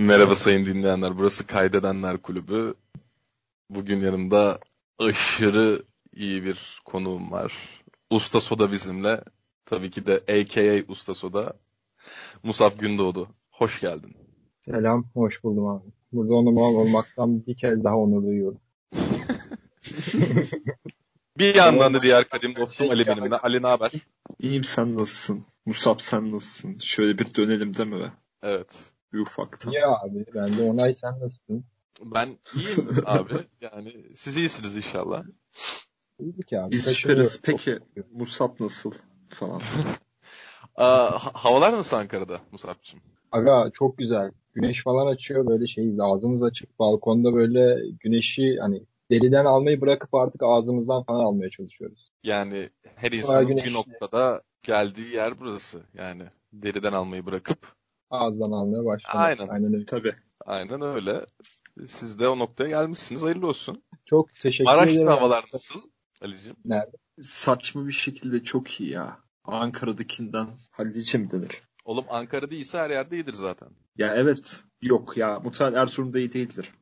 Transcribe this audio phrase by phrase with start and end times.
[0.00, 1.18] Merhaba sayın dinleyenler.
[1.18, 2.74] Burası Kaydedenler Kulübü.
[3.70, 4.58] Bugün yanımda
[4.98, 7.82] aşırı iyi bir konuğum var.
[8.10, 9.24] Usta Soda bizimle.
[9.64, 11.52] Tabii ki de AKA Usta Soda.
[12.42, 13.28] Musab Gündoğdu.
[13.50, 14.16] Hoş geldin.
[14.64, 15.84] Selam, hoş buldum abi.
[16.12, 18.60] Burada onurlu olmaktan bir kez daha onur duyuyorum.
[21.38, 23.36] bir yandan da diğer kadim dostum Ali benimle.
[23.36, 23.92] Ali ne haber?
[24.38, 25.44] İyiyim sen nasılsın?
[25.66, 26.78] Musab sen nasılsın?
[26.78, 28.12] Şöyle bir dönelim değil mi be?
[28.42, 28.92] Evet.
[29.12, 29.70] Bir ufaktan.
[29.70, 31.64] Ya abi ben de onay sen nasılsın?
[32.04, 33.32] Ben iyiyim abi.
[33.60, 35.22] Yani siz iyisiniz inşallah.
[36.20, 36.72] İyiydik abi.
[36.72, 37.40] Biz süperiz.
[37.42, 37.78] Peki
[38.12, 38.92] Musab nasıl
[39.28, 39.60] falan.
[40.76, 43.00] Aa, ha- havalar nasıl Ankara'da Musab'cığım?
[43.32, 44.30] Aga çok güzel.
[44.54, 46.78] Güneş falan açıyor böyle şey ağzımız açık.
[46.78, 52.12] Balkonda böyle güneşi hani deriden almayı bırakıp artık ağzımızdan falan almaya çalışıyoruz.
[52.24, 55.82] Yani her insanın bir noktada geldiği yer burası.
[55.94, 57.58] Yani deriden almayı bırakıp
[58.10, 59.14] Ağızdan almaya başladık.
[59.14, 59.48] Aynen.
[59.48, 59.84] Aynen öyle.
[59.84, 60.12] Tabii.
[60.46, 61.26] aynen öyle.
[61.86, 63.22] Siz de o noktaya gelmişsiniz.
[63.22, 63.82] Hayırlı olsun.
[64.06, 64.78] Çok teşekkür ederim.
[64.78, 65.80] Maraş'ta havalar nasıl
[66.22, 66.56] Ali'cim?
[66.64, 66.96] Nerede?
[67.20, 69.18] Saçma bir şekilde çok iyi ya.
[69.44, 71.62] Ankara'dakinden hallice mi denir?
[71.84, 73.68] Oğlum Ankara değilse her yerde iyidir zaten.
[73.96, 74.62] Ya evet.
[74.82, 75.40] Yok ya.
[75.40, 76.72] Muhtemelen Erzurum'da iyi değildir.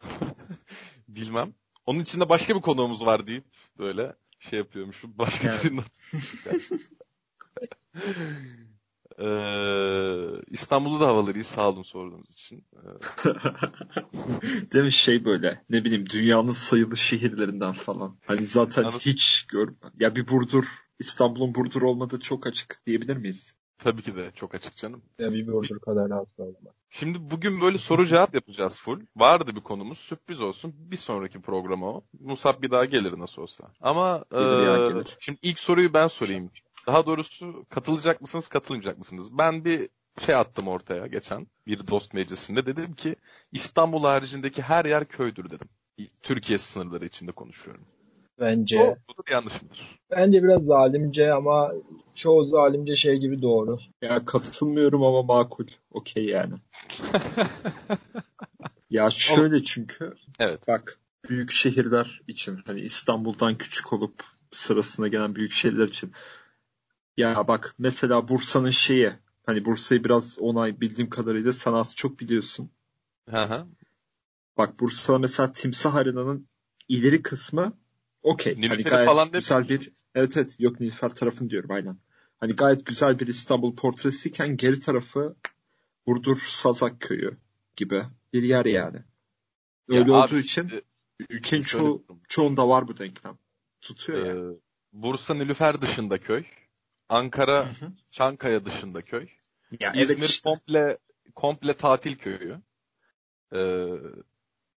[1.08, 1.54] Bilmem.
[1.86, 3.44] Onun içinde başka bir konuğumuz var deyip
[3.78, 5.18] böyle şey yapıyormuşum.
[5.18, 5.64] Başka Evet.
[5.64, 5.84] birinden.
[9.18, 11.44] Ee, İstanbul'da da havaları iyi.
[11.44, 12.64] Sağ olun sorduğunuz için.
[12.74, 12.78] Ee,
[14.72, 18.18] Değil mi şey böyle ne bileyim dünyanın sayılı şehirlerinden falan.
[18.26, 19.00] Hani zaten Anladım.
[19.00, 19.68] hiç gör
[20.00, 20.64] ya bir Burdur
[20.98, 23.54] İstanbul'un Burdur olmadığı çok açık diyebilir miyiz?
[23.78, 25.02] tabii ki de çok açık canım.
[25.18, 26.26] Ya bir bordur kadar olamaz.
[26.90, 29.00] Şimdi bugün böyle soru cevap yapacağız full.
[29.16, 29.98] Vardı bir konumuz.
[29.98, 30.74] Sürpriz olsun.
[30.78, 32.04] Bir sonraki programa o.
[32.20, 33.70] Musab bir daha gelir nasıl olsa.
[33.80, 35.16] Ama Gelir ya, eee, gelir.
[35.20, 36.50] şimdi ilk soruyu ben sorayım.
[36.86, 39.38] Daha doğrusu katılacak mısınız, katılmayacak mısınız?
[39.38, 39.88] Ben bir
[40.20, 42.66] şey attım ortaya geçen bir dost meclisinde.
[42.66, 43.16] Dedim ki
[43.52, 45.68] İstanbul haricindeki her yer köydür dedim.
[46.22, 47.84] Türkiye sınırları içinde konuşuyorum.
[48.40, 48.76] Bence.
[48.76, 50.00] Doğru mudur, yanlış mıdır?
[50.10, 51.72] Bence biraz zalimce ama
[52.14, 53.78] çoğu zalimce şey gibi doğru.
[54.02, 55.66] Ya katılmıyorum ama makul.
[55.90, 56.54] Okey yani.
[58.90, 60.68] Ya şöyle çünkü Evet.
[60.68, 60.98] bak
[61.28, 66.12] büyük şehirler için hani İstanbul'dan küçük olup sırasına gelen büyük şehirler için
[67.16, 69.12] ya bak mesela Bursa'nın şeyi
[69.46, 72.70] hani Bursa'yı biraz onay bildiğim kadarıyla sen az çok biliyorsun.
[73.30, 73.66] Hı hı.
[74.56, 76.48] Bak Bursa mesela Timsah Arena'nın
[76.88, 77.72] ileri kısmı
[78.22, 78.68] okey.
[78.68, 81.98] Hani gayet falan güzel bir evet evet yok Nilüfer tarafını diyorum aynen.
[82.40, 85.36] Hani gayet güzel bir İstanbul portresiyken geri tarafı
[86.06, 87.36] Burdur Sazak Köyü
[87.76, 88.96] gibi bir yer yani.
[89.88, 90.82] Ya Öyle abi olduğu için şimdi
[91.30, 92.02] ülkenin durum.
[92.28, 93.38] çoğunda var bu denklem.
[93.80, 94.54] Tutuyor yani.
[94.54, 94.58] Ee,
[94.92, 96.44] Bursa Nilüfer dışında köy.
[97.08, 97.92] Ankara Hı hı.
[98.10, 99.28] Çankaya dışında köy.
[99.80, 100.50] Ya İzmir evet işte.
[100.50, 100.98] komple
[101.34, 102.56] komple tatil köyü.
[103.54, 103.86] Ee,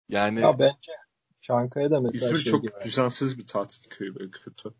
[0.08, 0.92] yani Ya bence
[1.40, 2.72] Çankaya'da mesela İzmir şey çok gibi.
[2.84, 4.70] düzensiz bir tatil köyü böyle kötü.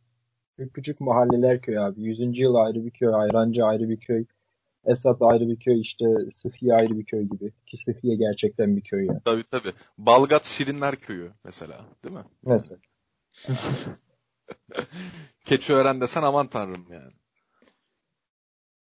[0.57, 2.03] Küçük küçük mahalleler köy abi.
[2.03, 2.39] 100.
[2.39, 4.25] yıl ayrı bir köy, Ayrancı ayrı bir köy,
[4.84, 6.05] Esat ayrı bir köy, işte
[6.43, 7.53] Sıhhiye ayrı bir köy gibi.
[7.67, 9.21] Ki Sıhhiye gerçekten bir köy yani.
[9.25, 9.73] tabii tabii.
[9.99, 12.25] Balgat Şirinler köyü mesela, değil mi?
[12.43, 12.77] Mesela.
[15.45, 17.13] Keçiören desen aman tanrım yani.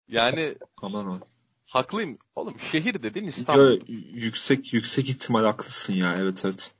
[0.08, 1.22] Yani Aman
[1.66, 2.18] haklıyım.
[2.36, 3.80] Oğlum şehir dediğin Yo, İstanbul.
[4.12, 6.70] yüksek yüksek ihtimal haklısın ya evet evet.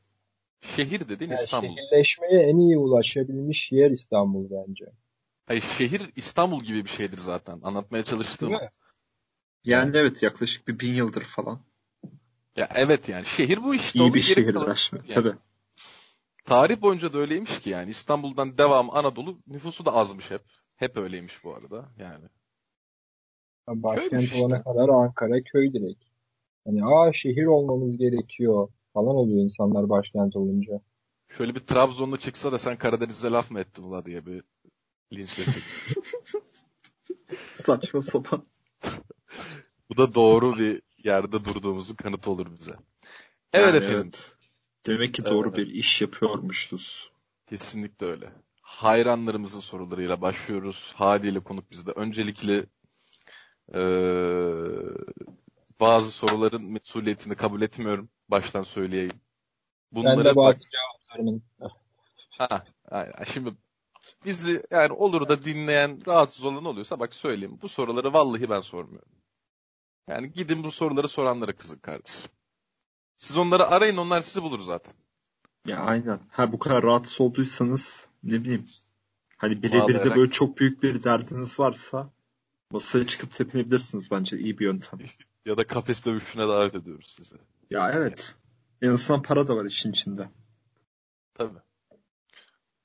[0.61, 1.69] Şehir dediğin Yani İstanbul.
[1.69, 4.85] şehirleşmeye en iyi ulaşabilmiş yer İstanbul bence.
[5.47, 7.61] Hayır, şehir İstanbul gibi bir şeydir zaten.
[7.63, 8.53] Anlatmaya çalıştığım.
[8.53, 8.71] Mi?
[9.65, 11.61] Yani evet yaklaşık bir bin yıldır falan.
[12.57, 13.99] Ya evet yani şehir bu işte.
[13.99, 15.03] İyi bir aslında.
[15.03, 15.15] yani.
[15.15, 15.35] Tabii.
[16.45, 20.43] Tarih boyunca da öyleymiş ki yani İstanbul'dan devam Anadolu nüfusu da azmış hep.
[20.77, 22.25] Hep öyleymiş bu arada yani.
[23.69, 24.45] Başkent Köymüş işte.
[24.45, 26.03] olana kadar Ankara köy direkt.
[26.67, 30.81] Hani aa şehir olmamız gerekiyor falan oluyor insanlar başkent olunca.
[31.29, 34.43] Şöyle bir Trabzonlu çıksa da sen Karadeniz'e laf mı ettin ula diye bir
[35.13, 35.63] linçlesin.
[37.53, 38.43] Saçma sapan.
[39.91, 42.73] Bu da doğru bir yerde durduğumuzun kanıtı olur bize.
[43.53, 44.01] Evet Yani efendim.
[44.05, 44.33] evet.
[44.87, 45.59] Demek ki doğru Evet.
[45.59, 47.11] bir iş yapıyormuşuz.
[47.47, 48.33] Kesinlikle öyle.
[48.63, 50.93] Hayranlarımızın sorularıyla başlıyoruz.
[50.97, 51.91] Hadi ile konuk bizde.
[51.91, 52.65] Öncelikle
[53.75, 53.81] eee,
[55.81, 58.09] bazı soruların mesuliyetini kabul etmiyorum.
[58.29, 59.13] Baştan söyleyeyim.
[59.93, 61.43] Ben Bunları de bak, bazı cevaplarımın
[62.39, 63.25] ha, aynen.
[63.33, 63.51] şimdi
[64.25, 67.59] bizi yani olur da dinleyen rahatsız olan oluyorsa bak söyleyeyim.
[67.63, 69.09] Bu soruları vallahi ben sormuyorum.
[70.09, 72.31] Yani gidin bu soruları soranlara kızın kardeşim.
[73.19, 74.95] Siz onları arayın onlar sizi bulur zaten.
[75.67, 76.21] Ya aynen.
[76.31, 78.67] Ha bu kadar rahatsız olduysanız ne bileyim.
[79.37, 82.11] Hani birebir de böyle çok büyük bir derdiniz varsa
[82.71, 84.39] masaya çıkıp tepinebilirsiniz bence.
[84.39, 84.99] iyi bir yöntem.
[85.47, 87.37] Ya da kafes dövüşüne davet ediyoruz sizi.
[87.71, 88.35] Ya evet.
[88.83, 90.29] En azından para da var işin içinde.
[91.35, 91.59] Tabii.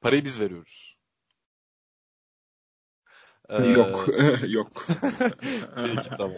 [0.02, 0.98] Parayı biz veriyoruz.
[3.76, 4.08] Yok.
[4.48, 4.86] Yok.
[5.76, 6.38] Peki tamam.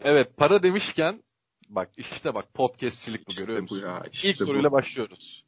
[0.00, 1.22] Evet para demişken
[1.68, 3.86] bak işte bak podcastçilik bu İşte görüyor bu musun?
[3.86, 4.72] ya, İlk işte soruyla bu.
[4.72, 5.44] başlıyoruz.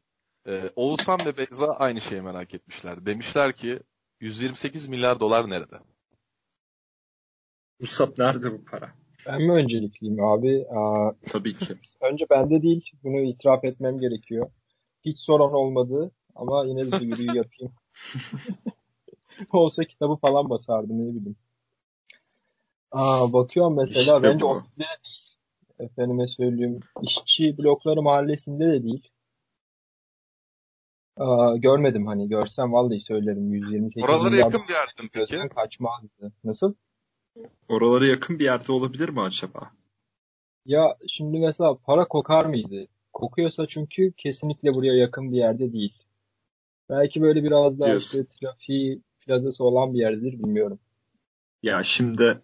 [0.47, 3.07] Ee, Oğuzhan ve Beyza aynı şeyi merak etmişler.
[3.07, 3.81] Demişler ki
[4.21, 5.81] 128 milyar dolar nerede?
[7.81, 8.91] Musab nerede bu para?
[9.27, 10.67] Ben mi öncelikliyim abi?
[10.71, 11.75] Aa, Tabii ki.
[12.01, 12.91] önce bende değil.
[13.05, 14.51] Bunu itiraf etmem gerekiyor.
[15.05, 16.11] Hiç soran olmadı.
[16.35, 17.73] Ama yine de duyuruyu yapayım.
[19.53, 21.37] Olsa kitabı falan basardım ne bileyim.
[22.93, 24.89] Aa, bakıyorum mesela İşte bence o de değil.
[25.79, 26.81] Efendime söyleyeyim.
[27.03, 29.09] İşçi blokları mahallesinde de değil.
[31.17, 32.29] Aa, görmedim hani.
[32.29, 33.53] Görsem vallahi söylerim.
[33.55, 35.55] 128 Oralara yakın bir yerden peki.
[35.55, 36.33] kaçmazdı.
[36.45, 36.75] Nasıl?
[37.69, 39.71] Oralara yakın bir yerde olabilir mi acaba?
[40.67, 42.87] Ya şimdi mesela para kokar mıydı?
[43.13, 45.95] Kokuyorsa çünkü kesinlikle buraya yakın bir yerde değil.
[46.89, 48.19] Belki böyle biraz daha Diyorsun.
[48.19, 50.79] işte trafiği plazası olan bir yerdedir bilmiyorum.
[51.63, 52.41] Ya şimdi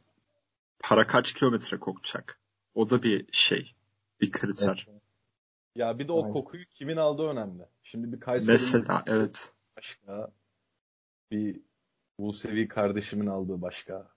[0.79, 2.41] para kaç kilometre kokacak?
[2.75, 3.75] O da bir şey.
[4.21, 4.87] Bir kriter.
[5.77, 6.33] Ya bir de o Aynen.
[6.33, 7.67] kokuyu kimin aldığı önemli.
[7.83, 9.53] Şimdi bir Mesela evet.
[9.77, 10.33] başka,
[11.31, 11.61] bir
[12.19, 14.16] Musevi kardeşimin aldığı başka.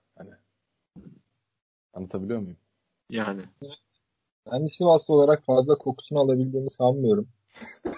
[1.94, 2.56] Anlatabiliyor muyum?
[3.10, 3.42] Yani.
[4.52, 7.28] Ben Sivaslı olarak fazla kokusunu alabildiğimi sanmıyorum.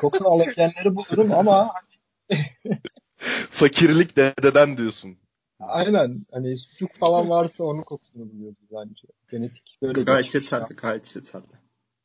[0.00, 1.72] Kokusunu alabilenleri bulurum ama
[3.50, 5.16] Fakirlik dededen diyorsun.
[5.60, 9.08] aynen hani sucuk falan varsa onun kokusunu buluyoruz bence.
[9.30, 10.74] Genetik böyle Gayet yeterli.
[10.76, 11.44] Gayet yeterli.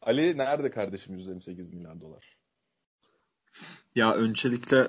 [0.01, 2.38] Ali nerede kardeşim 128 milyar dolar?
[3.95, 4.88] Ya öncelikle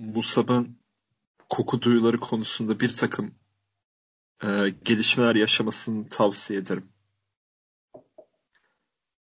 [0.00, 0.78] Musab'ın
[1.48, 3.34] koku duyuları konusunda bir takım
[4.44, 4.48] e,
[4.84, 6.88] gelişmeler yaşamasını tavsiye ederim.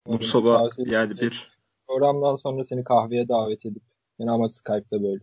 [0.07, 1.57] Musab'a Tavsiye yani bir
[1.89, 3.83] Programdan sonra seni kahveye davet edip
[4.19, 5.23] yine ama Skype'da böyle.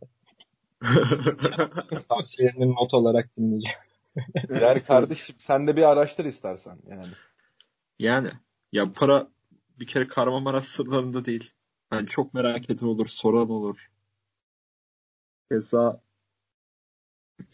[2.09, 3.77] Tavsiyelerini not olarak dinleyeceğim.
[4.61, 7.05] Yani kardeşim sen de bir araştır istersen yani.
[7.99, 8.29] yani
[8.71, 9.27] ya bu para
[9.79, 11.53] bir kere Kahramanmaraş sınırlarında değil.
[11.91, 13.91] Yani çok merak eden olur, soran olur.
[15.51, 16.01] Keza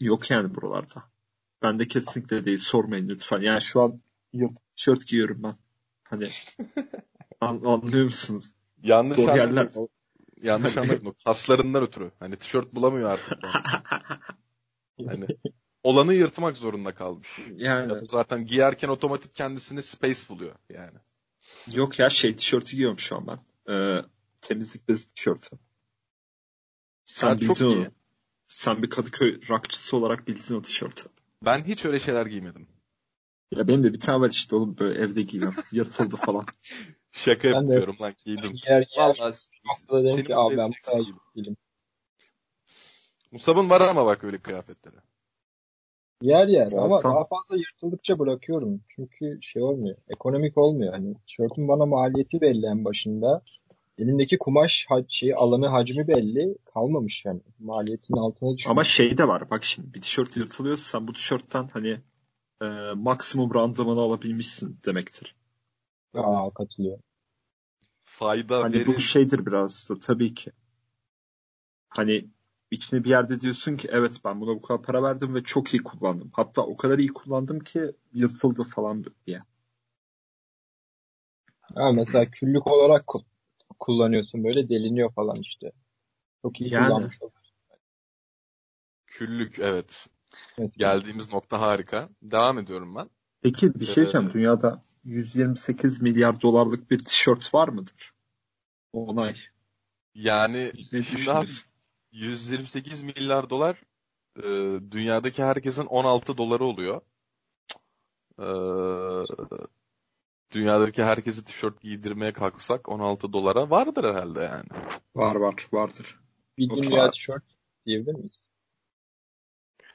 [0.00, 1.09] yok yani buralarda.
[1.62, 2.58] Ben de kesinlikle değil.
[2.58, 3.40] Sormayın lütfen.
[3.40, 4.00] Yani şu an
[4.76, 5.54] tişört giyiyorum ben.
[6.04, 6.28] Hani
[7.40, 8.52] an- anlıyor musunuz?
[8.82, 9.68] Yanlış Zor yerler.
[10.42, 11.14] Yanlış anladım.
[11.24, 12.10] Kaslarından ötürü.
[12.18, 13.38] Hani tişört bulamıyor artık.
[15.06, 15.26] Hani
[15.82, 17.38] olanı yırtmak zorunda kalmış.
[17.38, 20.98] Ya Yani da zaten giyerken otomatik kendisini space buluyor yani.
[21.74, 23.38] yok ya şey tişörtü giyiyorum şu an ben.
[23.74, 24.02] Ee,
[24.40, 25.56] temizlik bezi tişörtü.
[27.04, 27.78] Sen Ha, çok bildin iyi.
[27.78, 27.90] onu.
[28.48, 31.02] Sen bir Kadıköy rockçısı olarak bildin o tişörtü.
[31.44, 32.68] Ben hiç öyle şeyler giymedim.
[33.50, 35.54] Ya benim de bir tane var işte oğlum böyle evde giyiyorum.
[35.72, 36.46] Yırtıldı falan.
[37.12, 38.56] Şaka Ben de- yapıyorum lan giydim.
[38.68, 40.72] Yer yer Vallahi dedim ki abi ben
[41.34, 41.56] değilim.
[43.32, 44.96] Musab'ın var ama bak öyle kıyafetleri.
[46.22, 48.80] Yer yer Ya ama sen- daha fazla yırtıldıkça bırakıyorum.
[48.88, 49.96] Çünkü şey olmuyor.
[50.08, 50.92] Ekonomik olmuyor.
[50.92, 53.42] Hani tişörtün bana maliyeti belli en başında.
[53.98, 56.56] Elimdeki kumaş ha- şey, alanı hacmi belli.
[56.74, 57.40] Kalmamış yani.
[57.58, 58.70] Maliyetin altına düşmüş.
[58.70, 59.50] Ama şey de var.
[59.50, 62.00] Bak şimdi bir tişört yırtılıyorsa sen bu tişörtten hani
[62.62, 62.66] e,
[62.96, 65.34] maksimum randımanı alabilmişsin demektir.
[66.14, 66.98] Aa, katılıyor.
[68.04, 68.86] Fayda Hani verir.
[68.86, 70.52] bu şeydir biraz da tabii ki.
[71.88, 72.26] Hani
[72.70, 75.82] içine bir yerde diyorsun ki evet ben buna bu kadar para verdim ve çok iyi
[75.82, 76.30] kullandım.
[76.32, 79.40] Hatta o kadar iyi kullandım ki yırtıldı falan diye.
[81.74, 83.04] Ha, mesela küllük olarak
[83.78, 84.44] kullanıyorsun.
[84.44, 85.72] Böyle deliniyor falan işte.
[86.42, 86.86] Çok iyi Yani.
[86.86, 87.40] kullanmış oluyorsun.
[89.06, 90.06] Küllük evet.
[90.58, 90.74] Mesela.
[90.76, 92.08] Geldiğimiz nokta harika.
[92.22, 93.10] Devam ediyorum ben.
[93.42, 94.28] Peki bir şey diyeceğim.
[94.30, 98.14] Ee, Dünyada 128 milyar dolarlık bir tişört var mıdır?
[98.92, 99.34] Onay.
[100.14, 101.70] Yani Ne şimdi abi düşünüyorsun?
[102.12, 103.82] 128 milyar dolar
[104.36, 104.42] e,
[104.90, 107.00] dünyadaki herkesin 16 doları oluyor.
[108.38, 108.46] E,
[110.50, 114.68] dünyadaki herkesi tişört giydirmeye kalksak 16 dolara vardır herhalde yani.
[115.14, 116.20] Var var vardır.
[116.58, 117.44] Bir dünya tişört
[117.86, 118.42] diyebilir miyiz?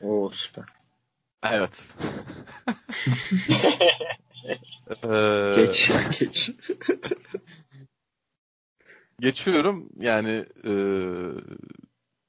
[0.01, 0.65] Oo süper.
[1.43, 1.83] Evet.
[5.03, 6.51] Ee, Geç geç.
[9.19, 9.89] Geçiyorum.
[9.95, 10.71] Yani e,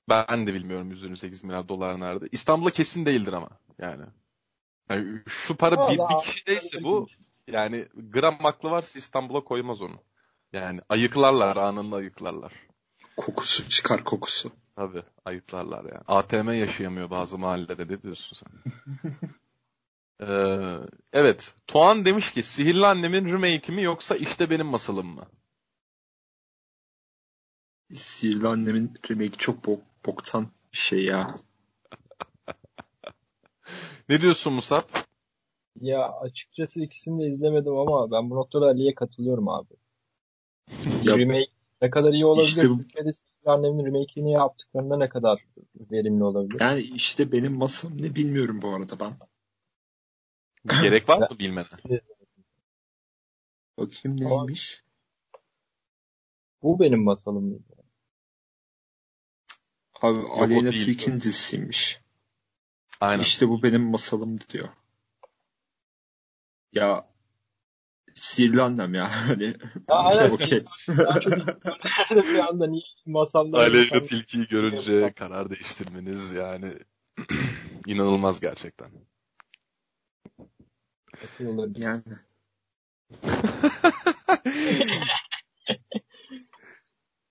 [0.09, 2.29] ben de bilmiyorum 128 milyar dolar nerede.
[2.33, 4.05] İstanbul'a kesin değildir ama yani.
[4.91, 7.09] Yani şu para bir, bir kişideyse bu
[7.47, 10.01] yani gram aklı varsa İstanbul'a koymaz onu.
[10.53, 12.53] Yani ayıklarlar anında ayıklarlar.
[13.17, 14.53] Kokusu çıkar kokusu.
[14.77, 16.03] Tabii ayıklarlar yani.
[16.09, 18.73] ATM yaşayamıyor bazı mahallede ne diyorsun sen?
[20.21, 20.79] Ee,
[21.13, 21.55] evet.
[21.67, 25.27] Tuğan demiş ki Sihirli Annem'in remake mi yoksa işte benim masalım mı?
[27.95, 31.35] Sihirli Annem'in remake çok bok, boktan bir şey ya.
[34.09, 34.83] Ne diyorsun Musab?
[35.81, 39.75] Ya açıkçası ikisini de izlemedim ama ben bu noktada Ali'ye katılıyorum abi.
[41.03, 41.51] Ya- remake
[41.83, 42.49] ne kadar iyi olabilir?
[42.49, 45.45] İşte Türkiye'de Sihirli Annem'in remake'ini yaptıklarında ne kadar
[45.91, 46.61] verimli olabilir?
[46.61, 49.13] Yani işte benim masalım ne bilmiyorum bu arada ben.
[50.83, 51.67] Gerek var mı bilmene?
[53.79, 54.83] Bakayım neymiş?
[56.63, 57.63] Bu benim masalım mıydı?
[60.03, 60.71] Abi Aleyna.
[60.71, 62.01] Tilki'nin dizisiymiş.
[63.01, 63.23] Aynen.
[63.23, 64.69] İşte bu benim masalım diyor.
[66.73, 67.07] Ya
[68.15, 69.11] Sihirli Annem ya.
[69.29, 69.45] Hani
[69.89, 70.31] Ya aynen.
[70.39, 70.67] çok nerede
[72.35, 76.73] bir anda niye masallar Aleyna Tilki'yi görünce karar değiştirmeniz yani
[77.87, 78.91] inanılmaz gerçekten.
[81.77, 82.03] Yani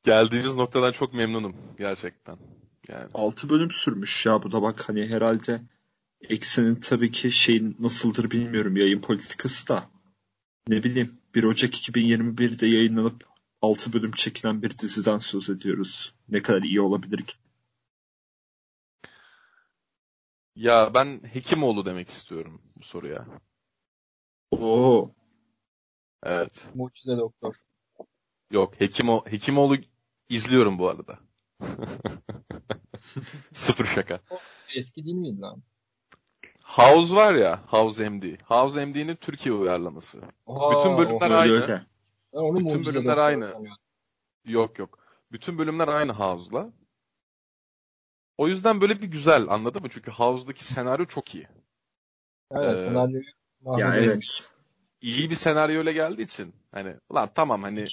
[0.03, 2.37] Geldiğimiz noktadan çok memnunum gerçekten.
[2.89, 5.61] Yani 6 bölüm sürmüş ya bu da bak hani herhalde
[6.29, 9.89] Eksen'in tabii ki şeyin nasıldır bilmiyorum yayın politikası da.
[10.67, 13.23] Ne bileyim 1 Ocak 2021'de yayınlanıp
[13.61, 16.13] 6 bölüm çekilen bir diziden söz ediyoruz.
[16.29, 17.35] Ne kadar iyi olabilir ki?
[20.55, 23.25] ya ben Hekimoğlu demek istiyorum bu soruya.
[24.51, 25.11] Oo.
[26.23, 26.69] Evet.
[26.75, 27.55] Mucize Doktor.
[28.51, 29.77] Yok Hekimo Hekimoğlu
[30.29, 31.19] izliyorum bu arada.
[33.51, 34.21] Sıfır şaka.
[34.75, 35.63] Eski değil miydi lan?
[36.65, 38.23] House var ya House MD.
[38.43, 40.21] House MD'nin Türkiye uyarlaması.
[40.47, 41.53] Aa, Bütün bölümler o- aynı.
[41.53, 41.85] Öyle öyle.
[42.33, 43.53] Ben onu bütün bölümler aynı.
[44.45, 44.99] Yok yok.
[45.31, 46.69] Bütün bölümler aynı House'la.
[48.37, 49.89] O yüzden böyle bir güzel anladın mı?
[49.89, 51.47] Çünkü House'daki senaryo çok iyi.
[52.51, 53.23] Evet, Ee, senaryoyu
[53.77, 54.51] Ya evet.
[55.01, 57.87] İyi bir senaryoyla geldiği için hani ulan tamam hani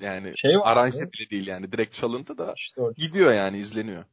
[0.00, 4.04] yani Şey aranje bile değil yani direkt çalıntı da İşte gidiyor yani izleniyor.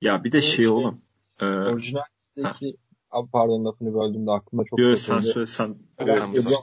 [0.00, 1.02] Ya bir de şey şey- oğlum.
[1.40, 2.76] Ee, orijinal dizideki
[3.10, 5.66] Abi pardon lafını böldüm de aklıma çok yo, kötü sen söyle sen.
[6.00, 6.62] Yok, yok, yok,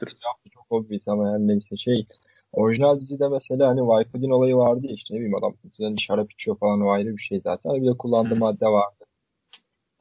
[0.53, 2.07] çok obvious ama yani neyse şey
[2.51, 6.57] orijinal dizide mesela hani Wi-Fi'nin olayı vardı ya işte ne bileyim adam diziden şarap içiyor
[6.57, 7.69] falan o ayrı bir şey zaten.
[7.69, 9.05] Hani bir de kullandığı madde vardı.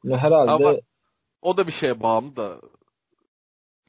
[0.03, 0.77] Bunu herhalde Ama-
[1.41, 2.61] O da bir şeye bağımlı da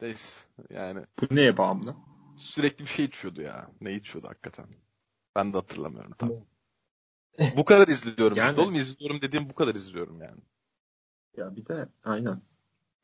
[0.02, 1.95] neyse yani Bu neye bağımlı?
[2.37, 3.71] sürekli bir şey içiyordu ya.
[3.81, 4.66] Ne içiyordu hakikaten?
[5.37, 6.31] Ben de hatırlamıyorum tam.
[7.57, 10.40] Bu kadar izliyorum Yani- işte oğlum izliyorum dediğim bu kadar izliyorum yani.
[11.37, 12.43] Ya bir de aynen.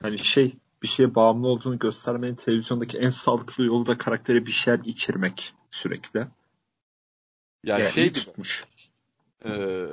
[0.02, 4.80] Hani şey bir şeye bağımlı olduğunu göstermenin televizyondaki en sağlıklı yolu da karaktere bir şeyler
[4.84, 6.18] içirmek sürekli.
[7.64, 8.64] Ya Yani şey gibi tutmuş.
[9.44, 9.86] e,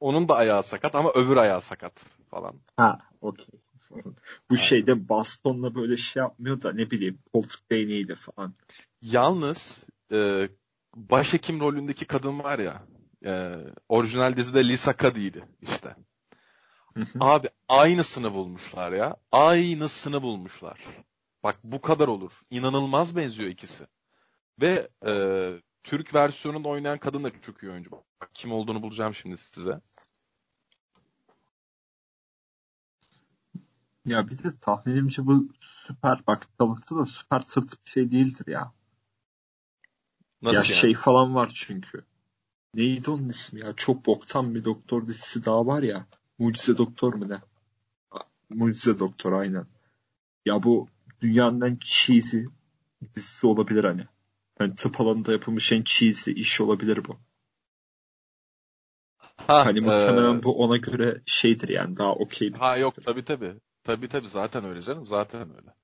[0.00, 2.60] onun da ayağı sakat ama öbür ayağı sakat falan.
[2.76, 3.60] Ha, okey.
[4.50, 8.54] Bu şeyde bastonla böyle şey yapmıyor da ne bileyim koltuk değneğiyle falan.
[9.02, 10.48] Yalnız e,
[10.96, 12.82] başhekim rolündeki kadın var ya
[13.24, 13.56] e,
[13.88, 15.96] orijinal dizide Lisa Cuddy'ydi işte.
[16.94, 17.18] Hı hı.
[17.20, 19.16] Abi aynısını bulmuşlar ya.
[19.32, 20.80] Aynısını bulmuşlar.
[21.42, 22.32] Bak bu kadar olur.
[22.50, 23.86] İnanılmaz benziyor ikisi.
[24.60, 25.12] Ve e,
[25.84, 27.90] Türk versiyonunda oynayan kadın da çok iyi oyuncu.
[27.90, 29.80] Bak kim olduğunu bulacağım şimdi size.
[34.06, 38.72] Ya bir de tahminimce bu süper bak balıkta da süper tırt bir şey değildir ya.
[40.42, 40.80] Nasıl ya yani?
[40.80, 42.04] şey falan var çünkü.
[42.74, 43.76] Neydi onun ismi ya?
[43.76, 46.06] Çok boktan bir doktor dizisi daha var ya.
[46.38, 47.40] Mucize Doktor mu ne?
[48.50, 49.66] Mucize Doktor aynen.
[50.46, 50.88] Ya bu
[51.20, 52.38] dünyanın en cheesy
[53.14, 54.06] dizisi olabilir hani.
[54.58, 57.16] Hani tıp alanında yapılmış en cheesy iş olabilir bu.
[59.36, 63.54] Ha, Hani e, muhtemelen bu ona göre şeydir yani daha okey Ha yok tabii tabii.
[63.84, 65.06] Tabii tabii zaten öyle canım.
[65.06, 65.74] Zaten öyle.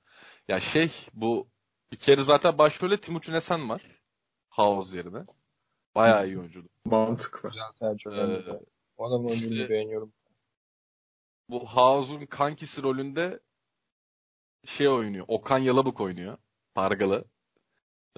[0.48, 1.48] Ya şey bu
[1.92, 3.82] bir kere zaten başrolde Timuçin Esen var.
[4.50, 5.24] House yerine.
[5.94, 6.64] Bayağı iyi oyuncu.
[6.84, 7.48] Mantıklı.
[7.48, 8.68] güzel tercih Ee, olmuş.
[8.96, 10.12] O adamın oyunculuğunu işte- beğeniyorum.
[11.50, 13.40] Bu House'un kankisi rolünde
[14.64, 15.24] şey oynuyor.
[15.28, 16.36] Okan Yalabık oynuyor.
[16.74, 17.24] Pargalı.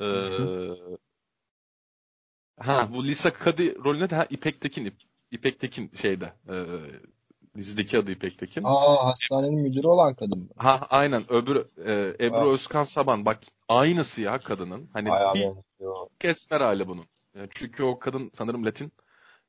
[0.01, 0.05] Ee,
[2.61, 4.85] ha bu Lisa Cuddy rolünde de ha, İpek Tekin.
[4.85, 6.33] İp- İpek Tekin şeyde.
[6.49, 6.55] E,
[7.57, 8.63] dizideki adı İpek Tekin.
[8.65, 10.49] Aa hastanenin müdürü olan kadın mı?
[10.57, 11.57] Ha aynen öbür
[11.87, 12.55] e, Ebru Ha.
[12.55, 14.91] Özkan Saban bak aynısı ya kadının.
[14.93, 16.07] Hani Bayağı bir benziyor.
[16.21, 17.07] esmer hali bunun.
[17.35, 18.93] Yani çünkü o kadın sanırım Latin.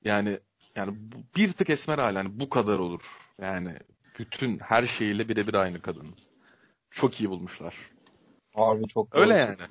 [0.04, 0.40] Yani
[0.75, 0.98] yani
[1.36, 3.01] bir tık esmer hali hani bu kadar olur.
[3.42, 3.78] Yani
[4.20, 6.08] bütün her şeyiyle birebir aynı kadın.
[6.92, 7.75] Çok iyi bulmuşlar.
[8.56, 9.38] Harbi çok Öyle doğru.
[9.40, 9.62] yani.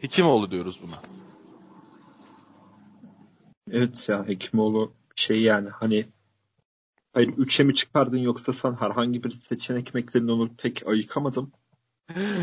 [0.00, 0.98] Hekimoğlu diyoruz buna.
[3.70, 6.06] Evet ya Hekimoğlu şey yani hani
[7.14, 11.52] Hayır 3'e mi çıkardın yoksa sen herhangi bir seçenek mi ekledin onu pek ayıkamadım.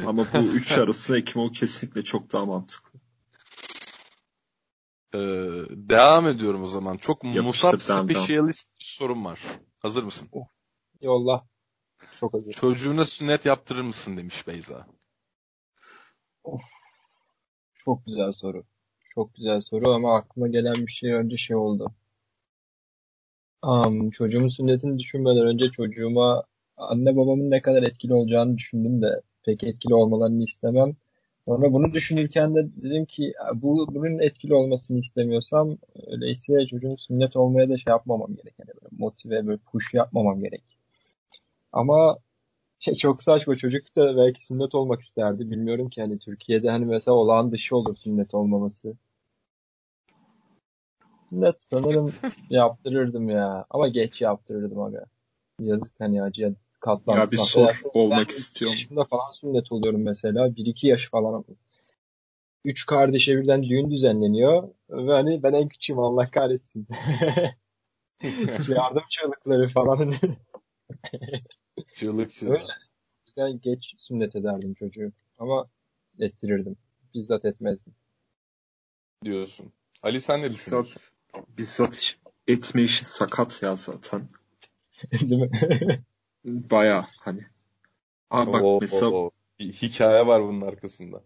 [0.08, 2.91] Ama bu 3 arasında ekim o kesinlikle çok daha mantıklı.
[5.16, 5.20] Ee,
[5.70, 6.98] devam ediyorum o zaman.
[6.98, 9.40] Çok musab specialist bir sorum var.
[9.80, 10.30] Hazır mısın?
[11.02, 11.46] Yolla.
[12.20, 12.54] Çok hazır.
[12.54, 14.88] Çocuğuna sünnet yaptırır mısın demiş Beyza.
[17.76, 18.64] Çok güzel soru.
[19.16, 21.92] Çok güzel soru ama aklıma gelen bir şey önce şey oldu.
[23.62, 26.44] Am, çocuğumun sünnetini düşünmeden önce çocuğuma
[26.78, 30.96] anne babamın ne kadar etkili olacağını düşündüm de pek etkili olmalarını istemem.
[31.48, 37.70] Sonra bunu düşünürken de dedim ki bu bunun etkili olmasını istemiyorsam öyleyse çocuğun sünnet olmaya
[37.70, 38.54] da şey yapmamam gerek.
[38.60, 40.64] Yani böyle motive böyle push yapmamam gerek.
[41.74, 42.18] Ama
[42.80, 45.52] şey çok saçma çocuk da belki sünnet olmak isterdi.
[45.52, 48.96] Bilmiyorum ki hani Türkiye'de hani mesela olağan dışı olur sünnet olmaması.
[51.30, 52.14] Sünnet sanırım
[52.50, 53.66] yaptırırdım ya.
[53.70, 55.06] Ama geç yaptırırdım aga.
[55.60, 57.26] Yazık hani acıya katlanmış.
[57.26, 58.78] Ya bir Mesela sor ben olmak iki istiyorum.
[58.78, 60.56] yaşımda falan sünnet oluyorum mesela.
[60.56, 61.46] 1-2 yaş falan.
[62.66, 64.70] Üç kardeşe birden düğün düzenleniyor.
[64.90, 66.88] Ve hani ben en küçüğüm Allah kahretsin.
[68.70, 70.16] Yardım çığlıkları falan.
[71.96, 72.52] Çığlık çığlık.
[72.52, 72.74] Öyle.
[73.28, 75.12] yüzden geç sünnet ederdim çocuğu.
[75.40, 75.68] Ama
[76.20, 76.78] ettirirdim.
[77.14, 77.94] Bizzat etmezdim.
[79.26, 79.74] diyorsun.
[80.04, 81.02] Ali sen ne düşünüyorsun?
[81.58, 82.16] Bizzat,
[82.48, 84.30] etme işi sakat ya zaten.
[85.12, 86.04] Değil mi?
[86.46, 87.46] Baya hani.
[88.30, 89.32] Aa bak Oo, mesela oo.
[89.60, 91.24] Hikaye var bunun arkasında.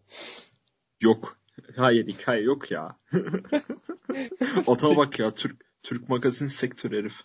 [1.02, 1.38] yok.
[1.76, 2.98] Hayır hikaye yok ya.
[4.68, 7.22] Ata bak ya Türk Türk magazin sektörü herif.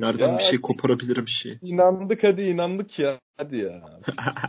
[0.00, 1.58] Nereden Ya- bir şey koparabilirim bir şey.
[1.62, 3.18] İnandık hadi inandık ya.
[3.36, 4.00] Hadi ya.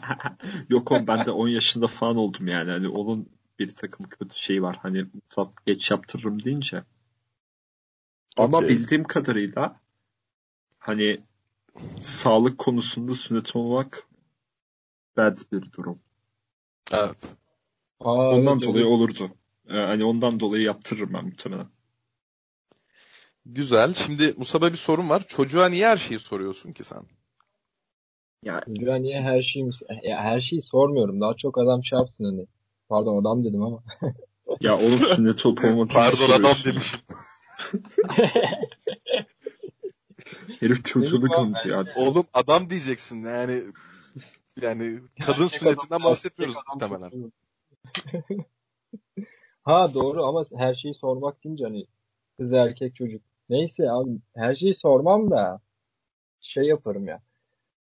[0.70, 2.72] Yok oğlum ben de 10 yaşında falan oldum yani.
[2.72, 4.78] Hani onun bir takım kötü şeyi var.
[4.82, 6.84] Hani tap geç yaptırırım deyince.
[8.38, 8.70] Ama Okey.
[8.70, 9.80] bildiğim kadarıyla
[10.80, 11.18] hani
[12.00, 14.08] sağlık konusunda sünnet olmak
[15.18, 16.00] bad bir durum.
[16.92, 17.34] Evet.
[18.00, 18.94] Aa, Ondan evet, dolayı evet.
[18.94, 19.30] olurdu.
[19.70, 21.68] Ee, hani ondan dolayı yaptırırım ben muhtemelen.
[23.46, 23.94] Güzel.
[23.94, 25.24] Şimdi Musab'a bir sorun var.
[25.28, 27.04] Çocuğa niye her şeyi soruyorsun ki sen?
[28.44, 29.70] Ya Çocuğa niye her şeyi
[30.04, 31.22] ya her şeyi sormuyorum.
[31.22, 32.48] Daha çok adam şey yapsın hani.
[32.90, 33.84] Pardon adam dedim ama.
[34.62, 37.00] ya oğlum sünnet olup olmadığını Pardon adam demişim.
[40.60, 41.98] Herif çocuğunu Benim kanıtıyor o- artık.
[41.98, 43.62] Oğlum adam diyeceksin yani.
[44.62, 47.32] Yani kadın Gerçek sünnetinden adam- bahsetmiyoruz muhtemelen.
[49.64, 51.86] Ha doğru ama her şeyi sormak deyince hani
[52.38, 53.22] kız erkek çocuk.
[53.50, 55.62] Neyse abi her şeyi sormam da
[56.42, 57.22] şey yaparım ya.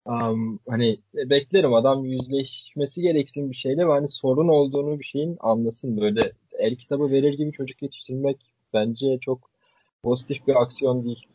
[0.05, 6.01] Am, hani beklerim adam yüzleşmesi gereksin bir şeyle ve hani sorun olduğunu bir şeyin anlasın.
[6.01, 9.51] Böyle el kitabı verir gibi çocuk yetiştirmek bence çok
[10.03, 11.27] pozitif bir aksiyon değil.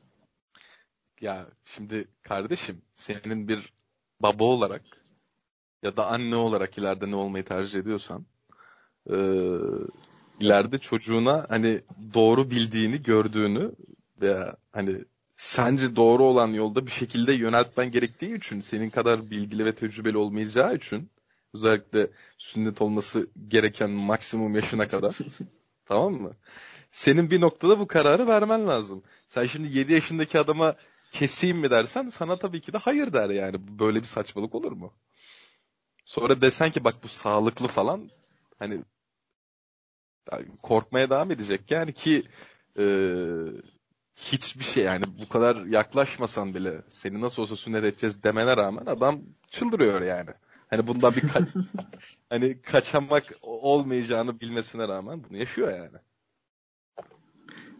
[1.21, 3.73] Ya şimdi kardeşim senin bir
[4.19, 4.81] baba olarak
[5.83, 8.25] ya da anne olarak ileride ne olmayı tercih ediyorsan
[9.09, 9.59] eee,
[10.39, 11.81] ileride çocuğuna hani
[12.13, 13.71] doğru bildiğini gördüğünü
[14.21, 14.97] veya hani
[15.35, 20.75] sence doğru olan yolda bir şekilde yöneltmen gerektiği için senin kadar bilgili ve tecrübeli olmayacağı
[20.75, 21.09] için
[21.53, 25.17] özellikle sünnet olması gereken maksimum yaşına kadar
[25.85, 26.31] tamam mı?
[26.91, 29.03] Senin bir noktada bu kararı vermen lazım.
[29.27, 30.75] Sen şimdi 7 yaşındaki adama
[31.13, 33.79] keseyim mi dersen sana tabii ki de hayır der yani.
[33.79, 34.93] Böyle bir saçmalık olur mu?
[36.05, 38.09] Sonra desen ki bak bu sağlıklı falan
[38.59, 38.81] hani
[40.63, 42.23] korkmaya devam edecek yani ki
[42.79, 42.85] e,
[44.15, 49.21] hiçbir şey yani bu kadar yaklaşmasan bile seni nasıl olsa sünnet edeceğiz demene rağmen adam
[49.51, 50.29] çıldırıyor yani.
[50.67, 51.65] Hani bundan bir ka-
[52.29, 55.97] hani kaçamak olmayacağını bilmesine rağmen bunu yaşıyor yani.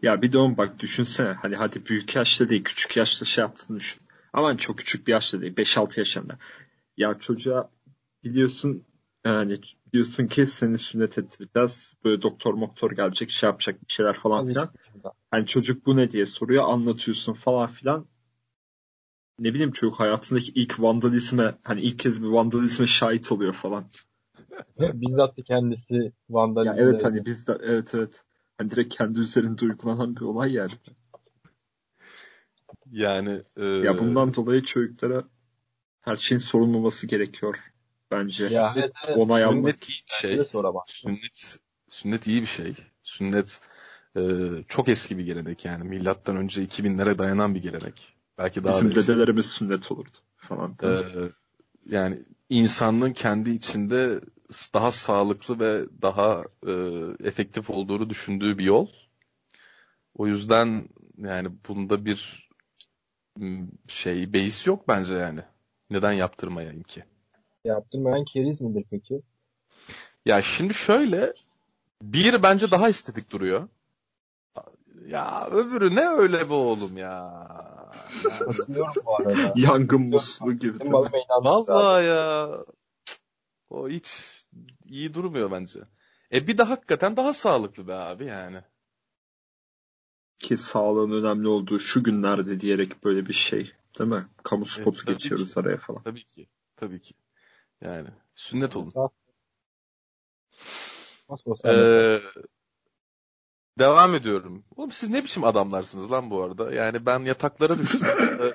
[0.04, 3.80] Ya bir de oğlum bak düşünsene hani hadi büyük yaşta değil küçük yaşta şey yaptığını
[3.80, 4.02] düşün.
[4.34, 6.38] Ama çok küçük bir yaşta değil 5-6 yaşında.
[6.98, 7.70] Ya çocuğa
[8.24, 8.84] biliyorsun
[9.26, 9.60] yani
[9.94, 11.94] diyorsun ki seni sünnet ettireceğiz.
[12.04, 14.70] Böyle doktor moktor gelecek şey yapacak bir şeyler falan filan.
[15.32, 18.06] Hani çocuk bu ne diye soruyor anlatıyorsun falan filan.
[19.40, 23.86] Ne bileyim çocuk hayatındaki ilk vandalizme hani ilk kez bir vandalizme şahit oluyor falan.
[24.80, 26.80] Bizzat kendisi Ya vandalizm.
[26.80, 28.24] evet hani biz de evet evet.
[28.58, 30.72] Hani direkt kendi üzerinde uygulanan bir olay yani.
[32.92, 35.24] Yani e, Ya bundan dolayı çocuklara
[36.02, 37.56] her şeyin sorulmaması gerekiyor
[38.12, 38.46] bence.
[38.46, 39.18] Ya evet, evet.
[39.18, 39.76] Onay almak.
[39.86, 40.40] sünnet iyi bir şey.
[40.88, 41.58] Sünnet,
[41.90, 42.76] sünnet iyi bir şey.
[43.04, 43.62] Sünnet
[44.16, 44.22] e,
[44.68, 45.84] çok eski bir gelenek yani.
[45.84, 48.14] Milattan önce 2000'lere dayanan bir gelenek.
[48.38, 50.78] Belki daha Bizim da dedelerimiz sünnet olurdu falan.
[50.84, 50.90] E,
[51.86, 54.22] yani insanlığın kendi içinde
[54.74, 56.72] daha sağlıklı ve daha e,
[57.28, 58.88] efektif olduğunu düşündüğü bir yol.
[60.18, 62.50] O yüzden yani bunda bir
[63.88, 65.42] şey beis yok bence yani.
[65.90, 67.04] Neden yaptırmayayım ki?
[67.66, 69.22] Yaptırmayan keriz midir peki?
[70.26, 71.34] Ya şimdi şöyle
[72.02, 73.68] bir bence daha estetik duruyor.
[75.08, 77.48] Ya öbürü ne öyle be oğlum ya.
[79.56, 80.90] Yangın musluğu gibi.
[81.30, 82.50] Vallahi ya.
[83.70, 84.33] O hiç
[84.94, 85.80] iyi durmuyor bence.
[86.34, 88.62] E bir de hakikaten daha sağlıklı be abi yani.
[90.40, 93.72] Ki sağlığın önemli olduğu şu günlerde diyerek böyle bir şey.
[94.00, 94.28] Değil mi?
[94.44, 96.04] Kamu spotu tabii geçiyoruz araya falan.
[96.04, 96.50] Tabii ki.
[96.76, 97.14] Tabii ki.
[97.82, 98.94] Yani sünnet olun.
[101.66, 102.20] Ee,
[103.80, 104.66] devam ediyorum.
[104.76, 106.74] Oğlum siz ne biçim adamlarsınız lan bu arada?
[106.74, 108.08] Yani ben yataklara düştüm.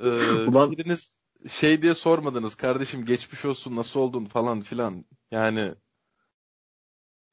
[0.00, 2.54] Ee, ee, Ulan- biriniz şey diye sormadınız.
[2.54, 5.04] Kardeşim geçmiş olsun nasıl oldun falan filan.
[5.30, 5.74] Yani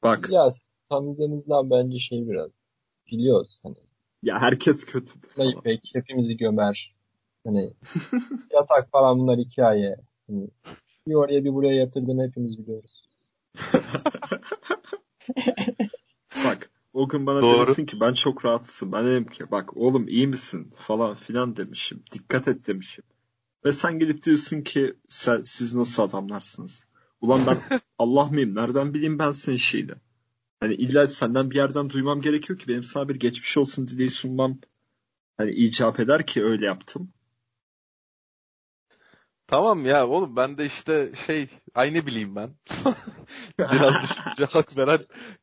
[0.04, 0.50] Bak Ya
[0.90, 2.52] tanıdığınızdan bence şey biraz
[3.12, 3.78] biliyoruz hani
[4.24, 5.20] ya herkes kötü.
[5.36, 6.96] Playback hepimizi gömer.
[7.46, 7.74] Hani
[8.54, 9.96] yatak falan bunlar hikaye.
[10.28, 10.48] Hani
[11.08, 13.10] bir oraya bir buraya yatırdığını hepimiz biliyoruz.
[16.46, 17.66] Bak o gün bana Doğru.
[17.66, 18.92] demişsin ki ben çok rahatsızım.
[18.92, 22.04] Ben dedim ki bak oğlum iyi misin falan filan demişim.
[22.12, 23.04] Dikkat et demişim.
[23.66, 24.96] Ve sen gelip diyorsun ki
[25.44, 26.88] siz nasıl adamlarsınız?
[27.22, 27.58] Ulan ben
[27.98, 28.56] Allah mıyım?
[28.56, 29.94] Nereden bileyim ben senin şeyini?
[30.60, 34.60] Hani illa senden bir yerden duymam gerekiyor ki benim sana bir geçmiş olsun dileği sunmam
[35.38, 37.14] hani icap eder ki öyle yaptım.
[39.48, 42.50] tamam ya oğlum ben de işte şey ay ne bileyim ben.
[43.60, 45.00] Biraz düşünce hak veren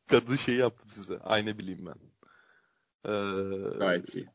[0.07, 1.19] kadın şeyi yaptım size.
[1.19, 1.95] Ay ne bileyim ben.
[3.05, 4.29] Ee, Gayet iyi.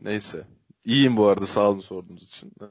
[0.00, 0.46] Neyse.
[0.86, 2.52] İyiyim bu arada sağ olun sorduğunuz için.
[2.62, 2.66] Ee,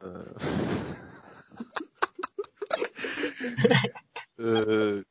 [4.39, 5.03] Ee,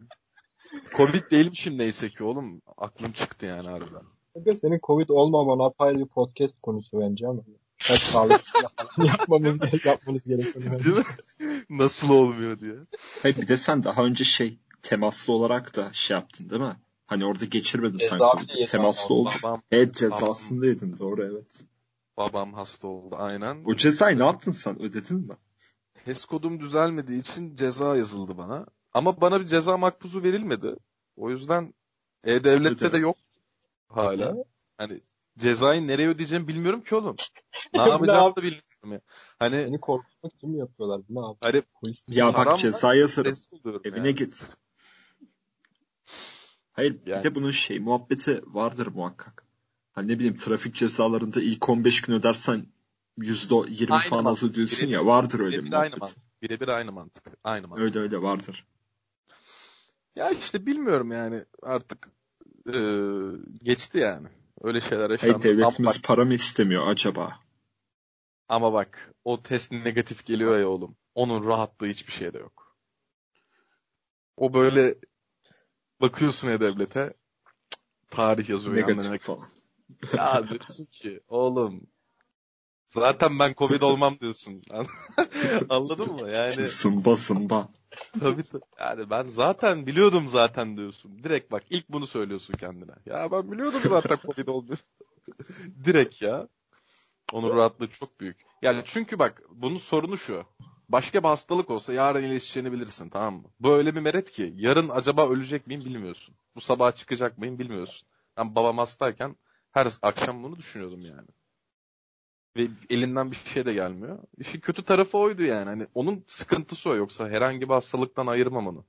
[0.97, 2.63] Covid değilmişim neyse ki oğlum.
[2.77, 4.03] Aklım çıktı yani harbiden.
[4.35, 7.43] Kanka senin Covid olmaman apayrı bir podcast konusu bence ama.
[7.89, 8.41] Kaç sağlık
[8.99, 10.85] yapmamız gerek, yapmanız gerekiyor.
[10.85, 11.03] Değil mi?
[11.71, 12.75] Nasıl olmuyor diye.
[13.23, 16.77] Hayır bir de sen daha önce şey temaslı olarak da şey yaptın değil mi?
[17.07, 18.53] Hani orada geçirmedin sen Ceza Covid'i.
[18.59, 19.15] yedin Temaslı.
[19.15, 21.65] Babam, Evet cezasındaydın doğru evet.
[22.17, 23.65] Babam hasta oldu aynen.
[23.65, 25.37] O cezayı ne yaptın sen ödedin mi?
[26.05, 28.67] HES kodum düzelmediği için ceza yazıldı bana.
[28.93, 30.77] Ama bana bir ceza makbuzu verilmedi.
[31.17, 31.75] O yüzden
[32.25, 33.17] E-Devlet'te de yok
[33.89, 34.35] hala.
[34.79, 35.01] Hani
[35.39, 37.17] cezayı nereye ödeyeceğimi bilmiyorum ki oğlum.
[37.73, 39.01] Ne Ne yapacağımı yap- da bilmiyorum ya.
[39.39, 41.01] Hani, Seni korkutmak için mi yapıyorlar?
[41.09, 41.37] Ne yapıyor?
[41.53, 43.35] hani Polis Ya bak ceza yazarım.
[43.85, 44.15] Evine yani.
[44.15, 44.51] git.
[46.73, 47.25] Hayır bir Yani.
[47.25, 49.45] de bunun şey muhabbeti vardır muhakkak.
[49.95, 52.67] Hani ne bileyim trafik cezalarında ilk 15 gün ödersen
[53.19, 56.01] %20 Aynı falan az ödüyorsun ya vardır öyle bir Birebir aynı muhabbet.
[56.01, 56.43] mantık.
[56.43, 57.25] Birebir aynı mantık.
[57.45, 57.85] Aynı mantık.
[57.85, 58.67] Öyle öyle vardır.
[60.17, 62.09] Ya işte bilmiyorum yani artık
[62.75, 62.77] e,
[63.65, 64.29] geçti yani.
[64.63, 65.35] Öyle şeyler yaşandı.
[65.35, 67.41] Ama devletimiz bak, para mı istemiyor acaba?
[68.49, 70.97] ama bak o test negatif geliyor ya oğlum.
[71.15, 72.77] Onun rahatlığı hiçbir şeyde yok.
[74.37, 74.95] O böyle
[76.01, 77.15] bakıyorsun ya devlete
[78.11, 79.03] tarih yazıyor yanlarına.
[79.03, 79.49] Negatif falan.
[80.13, 81.87] Ya diyorsun ki oğlum
[82.89, 84.63] zaten ben Covid olmam diyorsun.
[85.69, 86.31] Anladın mı?
[86.31, 87.69] Yani Sımba sımba.
[88.21, 88.63] Tabii tabii.
[88.81, 91.25] Yani ben zaten biliyordum zaten diyorsun.
[91.25, 92.93] Direkt bak ilk bunu söylüyorsun kendine.
[93.07, 94.77] Ya ben biliyordum zaten Covid olduğunu.
[95.85, 96.49] Direkt ya.
[97.33, 98.37] Onun rahatlığı çok büyük.
[98.63, 100.45] Yani çünkü bak bunun sorunu şu.
[100.89, 103.45] Başka bir hastalık olsa yarın iyileşeceğini bilirsin tamam mı?
[103.61, 106.35] Bu öyle bir meret ki yarın acaba ölecek miyim bilmiyorsun.
[106.57, 108.09] Bu sabah çıkacak mıyım bilmiyorsun.
[108.37, 109.37] Ben babam hastayken
[109.75, 111.29] her akşam bunu düşünüyordum yani.
[112.57, 114.19] Ve elinden bir şey de gelmiyor.
[114.39, 115.65] İşin kötü tarafı oydu yani.
[115.69, 118.85] Hani onun sıkıntısı o yoksa herhangi bir hastalıktan ayırmam onu.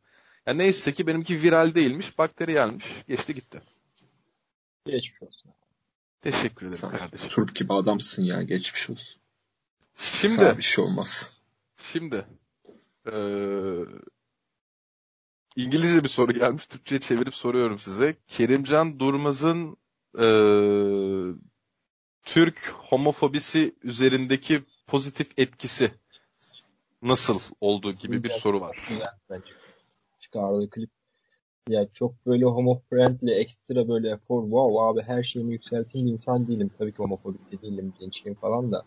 [0.45, 2.85] Yani neyse ki benimki viral değilmiş, bakteriyelmiş.
[3.07, 3.61] Geçti gitti.
[4.85, 5.51] geçmiş olsun.
[6.21, 7.29] Teşekkür ederim Sen kardeşim.
[7.29, 9.21] turp gibi adamsın ya geçmiş olsun.
[9.95, 11.33] Şimdi, Sana bir şey olmaz.
[11.77, 12.25] şimdi
[13.07, 13.85] eee,
[15.55, 16.65] İngilizce bir soru gelmiş.
[16.65, 18.15] Türkçe'ye çevirip soruyorum size.
[18.27, 19.77] Kerimcan Durmaz'ın
[20.19, 21.33] eee,
[22.23, 25.91] Türk homofobisi üzerindeki pozitif etkisi
[27.01, 28.77] nasıl olduğu gibi bir soru var.
[30.19, 30.89] Çıkardığı klip.
[31.69, 36.71] Ya çok böyle homo friendly, ekstra böyle efor, wow abi her şeyimi yükselteyim insan değilim.
[36.77, 38.83] Tabii ki homofobik de değilim, gençliğim falan da.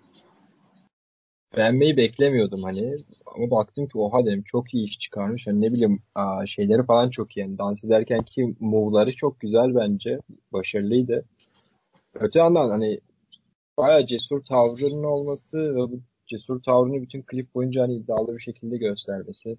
[1.57, 2.97] Beğenmeyi beklemiyordum hani.
[3.27, 5.47] Ama baktım ki oha dedim çok iyi iş çıkarmış.
[5.47, 6.03] Hani ne bileyim
[6.47, 7.41] şeyleri falan çok iyi.
[7.41, 10.21] Yani dans ederken ki move'ları çok güzel bence.
[10.53, 11.25] Başarılıydı.
[12.15, 13.01] Öte yandan hani
[13.77, 18.77] bayağı cesur tavrının olması ve bu cesur tavrını bütün klip boyunca hani iddialı bir şekilde
[18.77, 19.57] göstermesi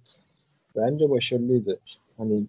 [0.75, 1.79] bence başarılıydı.
[2.17, 2.45] Hani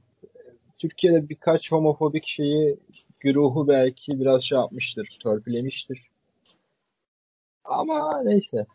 [0.78, 2.78] Türkiye'de birkaç homofobik şeyi
[3.20, 6.10] güruhu belki biraz şey yapmıştır, törpülemiştir.
[7.64, 8.66] Ama neyse.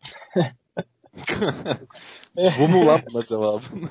[2.58, 3.82] Bu mu lan buna cevabın?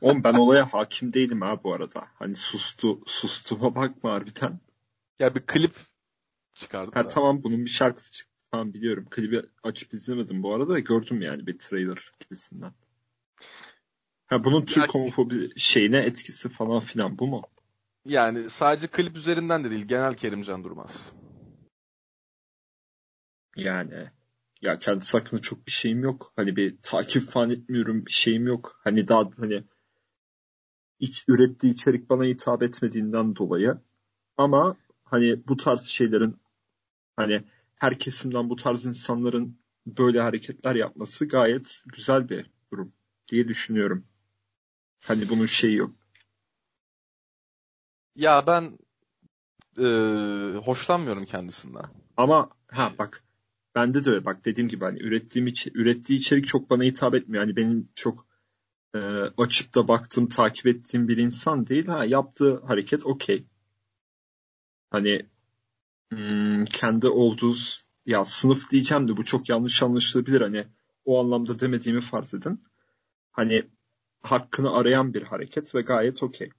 [0.00, 2.06] Oğlum ben olaya hakim değilim ha bu arada.
[2.14, 4.60] Hani sustu, sustuğuma bakma harbiden.
[5.18, 5.72] ya bir klip
[6.54, 7.08] çıkardı Ha da.
[7.08, 8.34] tamam bunun bir şarkısı çıktı.
[8.50, 9.06] Tamam biliyorum.
[9.10, 10.78] Klibi açıp izlemedim bu arada.
[10.78, 12.72] Gördüm yani bir trailer gibisinden.
[14.26, 17.42] Ha bunun Türk Ya- homofobi şeyine etkisi falan filan bu mu?
[18.04, 19.84] Yani sadece klip üzerinden de değil.
[19.86, 21.12] Genel Kerimcan Durmaz.
[23.56, 23.94] Yani
[24.62, 26.32] ya kendisi hakkında çok bir şeyim yok.
[26.36, 28.06] Hani bir takip falan etmiyorum.
[28.06, 28.80] Bir şeyim yok.
[28.84, 29.64] Hani daha hani
[31.00, 33.78] iç, ürettiği içerik bana hitap etmediğinden dolayı.
[34.36, 36.36] Ama hani bu tarz şeylerin
[37.16, 37.44] hani
[37.74, 42.92] her kesimden bu tarz insanların böyle hareketler yapması gayet güzel bir durum
[43.28, 44.04] diye düşünüyorum.
[45.04, 45.94] Hani bunun şeyi yok.
[48.16, 48.78] Ya ben
[49.78, 51.84] eee, hoşlanmıyorum kendisinden.
[52.16, 53.24] Ama ha bak
[53.74, 57.44] bende de öyle bak dediğim gibi hani ürettiğim içi, ürettiği içerik çok bana hitap etmiyor.
[57.44, 58.26] Hani benim çok
[58.94, 58.98] e,
[59.38, 61.86] açıp da baktığım, takip ettiğim bir insan değil.
[61.86, 63.46] Ha yaptığı hareket okey.
[64.90, 65.26] Hani
[66.10, 67.54] hmm, kendi olduğu
[68.06, 70.40] ya sınıf diyeceğim de bu çok yanlış anlaşılabilir.
[70.40, 70.66] Hani
[71.04, 72.64] o anlamda demediğimi farz edin.
[73.32, 73.68] Hani
[74.22, 76.50] hakkını arayan bir hareket ve gayet okey.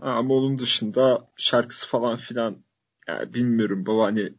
[0.00, 2.64] Ama onun dışında şarkısı falan filan
[3.08, 4.34] yani bilmiyorum baba hani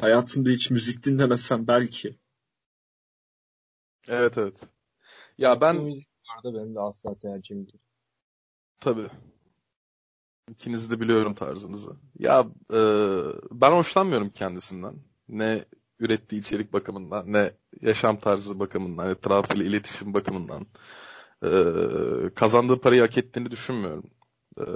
[0.00, 2.18] hayatımda hiç müzik dinlemesem belki.
[4.08, 4.60] Evet evet.
[5.38, 7.78] Ya Bu ben müzik bu arada benim de asla tercihim değil.
[8.80, 9.08] tabii
[10.50, 11.90] ikinizi de biliyorum tarzınızı.
[12.18, 14.94] Ya eee, ben hoşlanmıyorum kendisinden.
[15.28, 15.64] Ne
[16.00, 20.66] ürettiği içerik bakımından, ne yaşam tarzı bakımından, etrafıyla iletişim bakımından.
[21.44, 24.10] Eee, kazandığı parayı hak ettiğini düşünmüyorum.
[24.58, 24.66] Eee,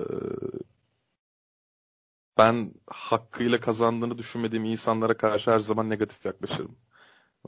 [2.40, 6.76] ben hakkıyla kazandığını düşünmediğim insanlara karşı her zaman negatif yaklaşırım.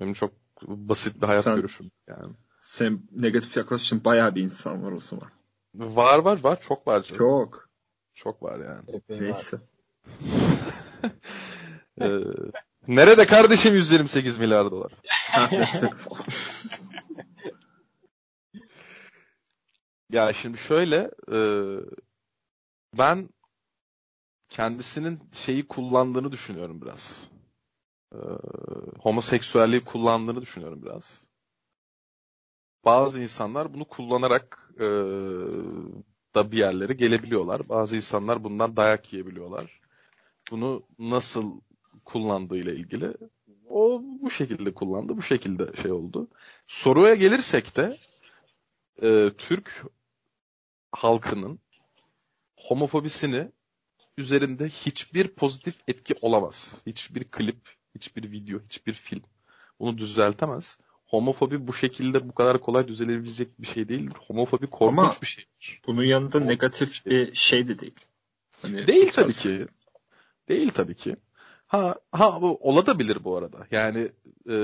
[0.01, 2.35] Benim çok basit bir hayat Sen- görüşüm yani.
[2.63, 5.31] Sen negatif yaklaşım bayağı bir insan var o zaman.
[5.75, 7.19] Var var var çok var canım.
[7.19, 7.69] Çok.
[8.15, 8.97] Çok var yani.
[8.97, 9.21] Epey.
[9.21, 9.59] Neyse.
[12.01, 12.21] Ee,
[12.89, 14.93] nerede kardeşim 128 milyar dolar?
[20.11, 21.39] Ya şimdi şöyle e,
[22.99, 23.29] ben
[24.53, 27.29] kendisinin şeyi kullandığını düşünüyorum biraz.
[28.15, 28.19] Ee,
[28.99, 31.25] homoseksüelliği kullandığını düşünüyorum biraz.
[32.85, 34.87] Bazı insanlar bunu kullanarak e,
[36.35, 37.69] da bir yerlere gelebiliyorlar.
[37.69, 39.81] Bazı insanlar bundan dayak yiyebiliyorlar.
[40.51, 41.61] Bunu nasıl
[42.05, 43.15] kullandığıyla ilgili
[43.69, 46.29] o bu şekilde kullandı, bu şekilde şey oldu.
[46.67, 47.99] Soruya gelirsek de
[49.03, 49.85] e, Türk
[50.93, 51.61] halkının
[52.57, 53.53] homofobisini
[54.23, 56.75] üzerinde hiçbir pozitif etki olamaz.
[56.87, 59.23] Hiçbir klip, hiçbir video, hiçbir film
[59.81, 60.79] bunu düzeltemez.
[61.05, 64.17] Homofobi bu şekilde bu kadar kolay düzelebilecek bir şey değildir.
[64.27, 65.81] Homofobi korkunç Ama- bir şeydir.
[65.87, 67.95] Bunun yanında negatif bir şey de değil.
[68.63, 69.67] Hani Değil tabii ki.
[70.49, 71.17] Değil tabii ki.
[71.67, 73.67] Ha, ha bu olabilir bu arada.
[73.71, 74.09] Yani
[74.51, 74.57] e,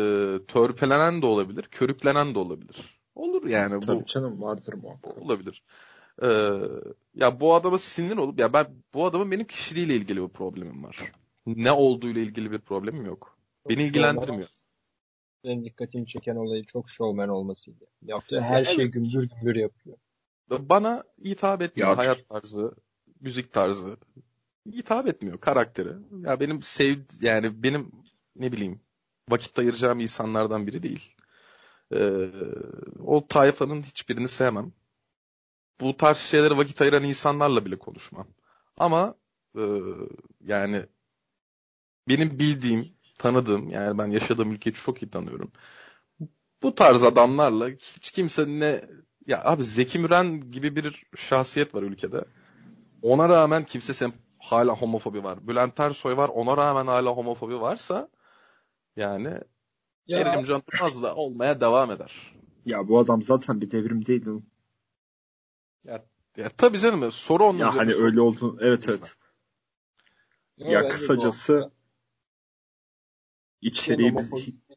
[0.48, 2.76] törpelenen de olabilir, körüklenen de olabilir.
[3.14, 5.18] Olur yani bu Tabii canım vardır muhakkak.
[5.18, 5.62] olabilir.
[6.22, 6.28] Ee,
[7.14, 11.12] ya bu adama sinir olup ya ben bu adamın benim kişiliğiyle ilgili bir problemim var.
[11.46, 13.38] Ne olduğuyla ilgili bir problemim yok.
[13.68, 14.48] Beni ilgilendirmiyor.
[15.44, 17.84] Benim dikkatimi çeken olayı çok showman olmasıydı.
[18.02, 18.66] Yaptığı her Evet.
[18.68, 19.96] şeyi gümbür gümbür yapıyor.
[20.50, 21.88] Bana hitap etmiyor.
[21.90, 22.74] Ya- Hayat tarzı,
[23.20, 23.96] müzik tarzı
[24.66, 25.88] hitap etmiyor karakteri.
[26.26, 27.90] Ya benim sev yani benim
[28.36, 28.80] ne bileyim
[29.28, 31.14] vakit ayıracağım insanlardan biri değil.
[31.94, 32.30] Ee,
[33.06, 34.72] o tayfanın hiçbirini sevmem.
[35.80, 38.26] Bu tarz şeylere vakit ayıran insanlarla bile konuşmam.
[38.76, 39.14] Ama
[39.58, 39.62] e,
[40.40, 40.82] yani
[42.08, 42.88] benim bildiğim,
[43.18, 45.52] tanıdığım yani ben yaşadığım ülkeyi çok iyi tanıyorum.
[46.62, 48.80] Bu tarz adamlarla hiç kimse ne
[49.26, 52.24] ya abi Zeki Müren gibi bir şahsiyet var ülkede.
[53.02, 55.48] Ona rağmen kimse sen hala homofobi var.
[55.48, 56.28] Bülent Ersoy var.
[56.28, 58.08] Ona rağmen hala homofobi varsa
[58.96, 59.40] yani
[60.06, 62.12] Ya, Kerimcan Durmaz da olmaya devam eder.
[62.66, 64.26] Ya bu adam zaten bir devrim değil.
[64.26, 64.46] oğlum.
[66.36, 68.04] Ya tabii canım soru onun Ya hani soru.
[68.04, 68.58] öyle oldu.
[68.60, 69.16] Evet evet.
[70.58, 71.70] ya Ya kısacası
[73.62, 74.30] içeriği biz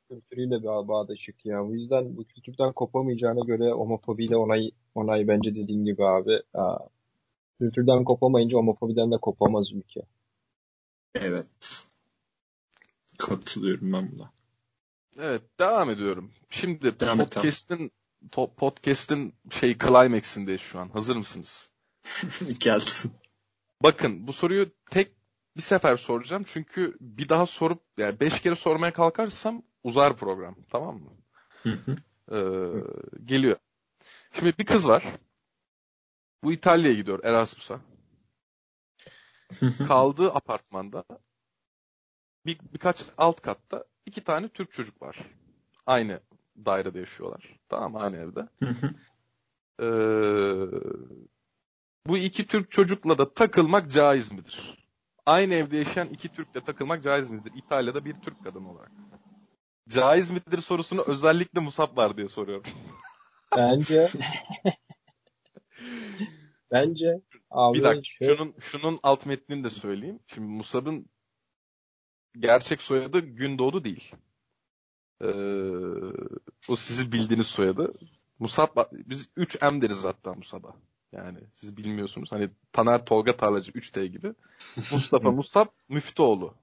[0.09, 1.65] kültürüyle bağ bağdaşık ya.
[1.65, 6.41] O yüzden bu kültürden kopamayacağına göre homofobiyle onay, onay bence dediğin gibi abi.
[6.53, 6.77] Aa,
[7.59, 10.01] kültürden kopamayınca homofobiden de kopamaz ülke.
[11.15, 11.85] evet.
[13.17, 14.31] Katılıyorum ben buna.
[15.19, 16.31] Evet devam ediyorum.
[16.49, 17.91] Şimdi Devam et, podcast'in
[18.57, 20.89] podcast'in şey climax'indeyiz şu an.
[20.89, 21.71] Hazır mısınız?
[22.59, 23.13] Gelsin.
[23.83, 25.11] Bakın bu soruyu tek
[25.57, 30.99] bir sefer soracağım çünkü bir daha sorup yani beş kere sormaya kalkarsam uzar program tamam
[31.01, 31.11] mı?
[32.31, 32.37] Ee,
[33.25, 33.57] geliyor.
[34.33, 35.03] Şimdi bir kız var.
[36.43, 37.79] Bu İtalya'ya gidiyor Erasmus'a.
[39.87, 41.03] Kaldığı apartmanda
[42.45, 45.17] bir, birkaç alt katta iki tane Türk çocuk var.
[45.85, 46.19] Aynı
[46.57, 47.59] dairede yaşıyorlar.
[47.69, 47.95] Tamam?
[47.95, 48.47] Aynı evde.
[49.81, 49.85] Ee,
[52.07, 54.87] bu iki Türk çocukla da takılmak caiz midir?
[55.25, 57.51] Aynı evde yaşayan iki Türkle takılmak caiz midir?
[57.55, 58.91] İtalya'da bir Türk kadın olarak.
[59.89, 62.63] Caiz midir sorusunu özellikle Musab var diye soruyorum.
[63.57, 64.09] Bence
[66.71, 70.19] bence abi bir dakika şöyle- şunun şunun alt metnini de söyleyeyim.
[70.27, 71.05] Şimdi Musab'ın
[72.39, 74.15] gerçek soyadı Gündoğdu değil.
[75.21, 75.27] Ee,
[76.67, 77.93] o sizi bildiğiniz soyadı.
[78.39, 80.75] Musab biz 3M deriz hatta Musab'a.
[81.11, 82.31] Yani siz bilmiyorsunuz.
[82.31, 84.33] Hani Taner Tolga Tarlacı 3T gibi.
[84.91, 86.53] Mustafa Musab Müftüoğlu.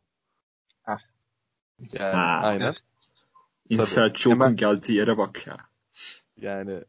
[0.87, 0.99] Ah.
[1.93, 2.41] Yani Ha.
[2.43, 2.75] aynen.
[3.69, 5.57] İnşaatçı Hemen- okun geldiği yere bak ya.
[6.37, 6.85] Yani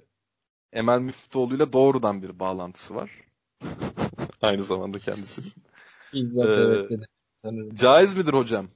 [0.73, 3.11] Emel Müftüoğlu'yla doğrudan bir bağlantısı var.
[4.41, 5.53] Aynı zamanda kendisinin.
[6.13, 7.75] bizzat Ee.
[7.75, 8.67] Caiz midir hocam?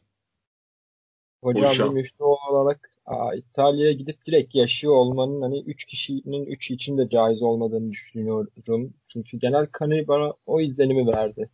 [1.44, 1.90] Hocam hocam.
[1.90, 7.10] bir müftü olarak aa, İtalya'ya gidip direkt yaşıyor olmanın hani 3 kişinin 3 için de
[7.10, 8.94] caiz olmadığını düşünüyorum.
[9.08, 11.50] Çünkü genel kanı bana o izlenimi verdi.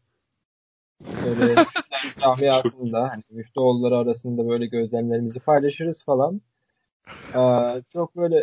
[1.01, 1.55] Böyle
[2.21, 6.41] camiasında hani müftüoğulları arasında böyle gözlemlerimizi paylaşırız falan.
[7.33, 8.37] Aa, çok böyle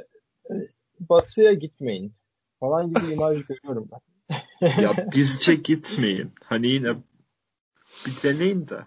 [0.51, 0.55] e,
[1.01, 2.13] batıya gitmeyin
[2.61, 4.01] falan gibi imaj görüyorum ben.
[4.83, 6.33] Ya bizce gitmeyin.
[6.45, 6.89] Hani yine
[8.07, 8.79] bir deneyin de.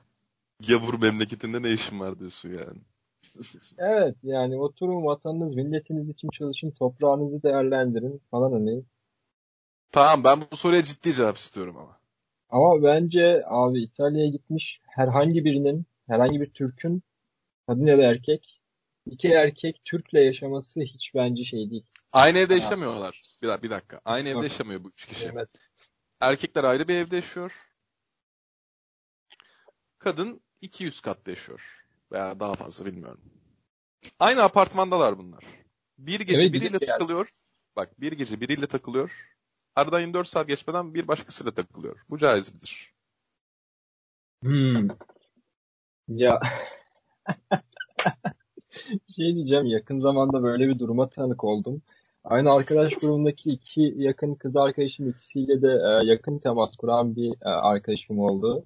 [0.67, 2.79] Gavur memleketinde ne işin var diyorsun yani.
[3.77, 8.83] Evet yani oturun vatanınız, milletiniz için çalışın, toprağınızı değerlendirin falan hani.
[9.91, 11.99] Tamam ben bu soruya ciddi cevap istiyorum ama.
[12.49, 17.03] Ama bence abi İtalya'ya gitmiş herhangi birinin, herhangi bir Türk'ün
[17.67, 18.61] kadın ya da erkek,
[19.05, 21.85] iki erkek Türk'le yaşaması hiç bence şey değil.
[22.11, 22.59] Aynı evde Ha.
[22.59, 23.23] yaşamıyorlar.
[23.41, 24.01] Bir dakika, bir dakika.
[24.05, 25.29] Aynı evde yaşamıyor bu üç kişi.
[25.33, 25.49] Evet.
[26.19, 27.65] Erkekler ayrı bir evde yaşıyor.
[29.99, 31.85] Kadın 200 katta yaşıyor.
[32.11, 33.21] Veya daha fazla bilmiyorum.
[34.19, 35.43] Aynı apartmandalar bunlar.
[35.97, 36.85] Bir gece Evet, biriyle geldi.
[36.85, 37.29] takılıyor.
[37.75, 39.29] Bak bir gece biriyle takılıyor.
[39.75, 41.99] Aradan 24 saat geçmeden bir başkasıyla takılıyor.
[42.09, 42.93] Bu caiz midir?
[44.43, 44.87] Hmm.
[46.07, 46.39] Ya
[49.15, 51.81] şey diyeceğim yakın zamanda böyle bir duruma tanık oldum.
[52.23, 57.49] Aynı arkadaş grubundaki iki yakın kız arkadaşım ikisiyle de e, yakın temas kuran bir e,
[57.49, 58.65] arkadaşım oldu.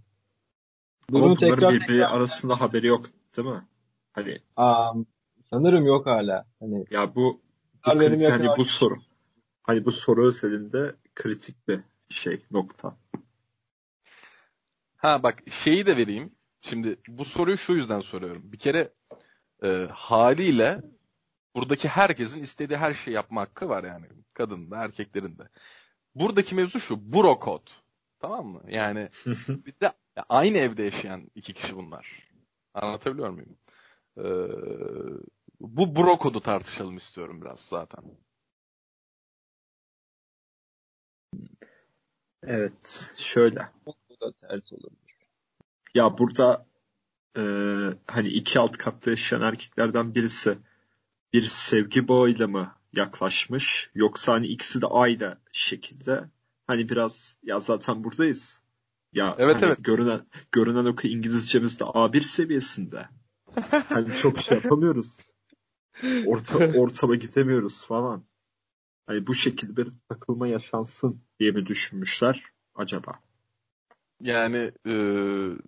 [1.10, 3.06] Ama Durumu bunların tekrar birbiri tekrar arasında haberi yok
[3.38, 3.68] değil mi?
[4.13, 4.94] Hani Aa,
[5.50, 6.46] sanırım yok hala.
[6.60, 7.42] Hani ya bu
[7.84, 8.96] kritik, hani bu soru.
[9.63, 12.98] Hani bu soru özelinde kritik bir şey nokta.
[14.98, 16.36] Ha bak şeyi de vereyim.
[16.62, 18.52] Şimdi bu soruyu şu yüzden soruyorum.
[18.52, 18.94] Bir kere
[19.63, 20.82] e, haliyle
[21.56, 24.06] buradaki herkesin istediği her şeyi yapma hakkı var yani.
[24.34, 25.50] Kadın da erkeklerin de.
[26.16, 27.13] Buradaki mevzu şu.
[27.13, 27.68] Bro kod.
[28.20, 28.62] Tamam mı?
[28.68, 29.10] Yani
[29.48, 29.92] bir de
[30.30, 32.30] aynı evde yaşayan iki kişi bunlar.
[32.73, 33.58] Anlatabiliyor muyum?
[34.17, 34.23] Ee,
[35.60, 38.04] bu bro kodu tartışalım istiyorum biraz zaten.
[42.43, 43.69] Evet, şöyle.
[43.86, 45.17] bu da ters olabilir.
[45.95, 46.65] Ya burada
[47.38, 47.43] e,
[48.08, 50.58] hani iki alt katta yaşayan erkeklerden birisi
[51.34, 56.23] bir sevgi bağıyla mı yaklaşmış yoksa hani ikisi de aynı şekilde
[56.67, 58.62] hani biraz ya zaten buradayız.
[59.13, 59.78] Ya Evet, hani evet.
[59.82, 60.21] görünen
[60.52, 63.08] görünen o ki İngilizcemiz de A1 seviyesinde.
[63.89, 65.19] Hani çok şey yapamıyoruz.
[66.26, 68.23] Orta, ortama gidemiyoruz falan.
[69.08, 72.43] Hani bu şekilde bir takılma yaşansın diye mi düşünmüşler
[72.76, 73.19] acaba?
[74.21, 74.93] Yani e,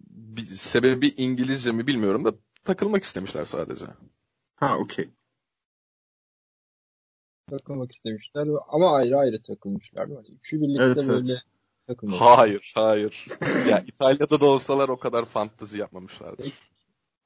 [0.09, 3.85] bir sebebi İngilizce mi bilmiyorum da takılmak istemişler sadece.
[4.55, 5.09] Ha okey.
[7.49, 10.09] Takılmak istemişler ama ayrı ayrı takılmışlar.
[10.09, 11.43] Hani üçü birlikte Evet, evet.
[11.87, 12.21] Takılmak.
[12.21, 13.27] Hayır, hayır.
[13.69, 16.53] ya İtalya'da da olsalar o kadar fantezi yapmamışlardır.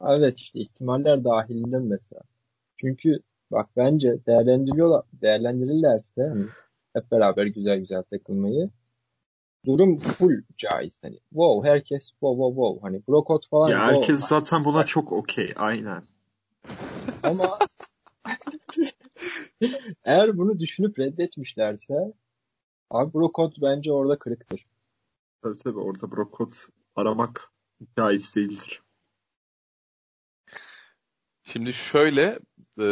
[0.08, 2.22] Evet işte ihtimaller dahilinde mesela.
[2.78, 3.20] Çünkü
[3.52, 6.46] bak bence değerlendiriyorlar, değerlendirirlerse hani
[6.94, 8.70] hep beraber güzel güzel takılmayı
[9.66, 10.98] durum full caiz.
[11.02, 13.96] Hani wow herkes wow wow wow hani bro code falan Ya wow.
[13.96, 15.54] herkes zaten buna çok okey.
[15.56, 16.04] Aynen.
[17.24, 17.60] Ama
[20.06, 22.14] eğer bunu düşünüp reddetmişlerse
[22.90, 24.66] abi bro code bence orada kırıktır.
[25.42, 26.56] Tabii tabii orada brokot
[26.96, 27.52] aramak
[27.98, 28.84] caiz değildir.
[31.44, 32.40] Şimdi şöyle
[32.82, 32.88] e,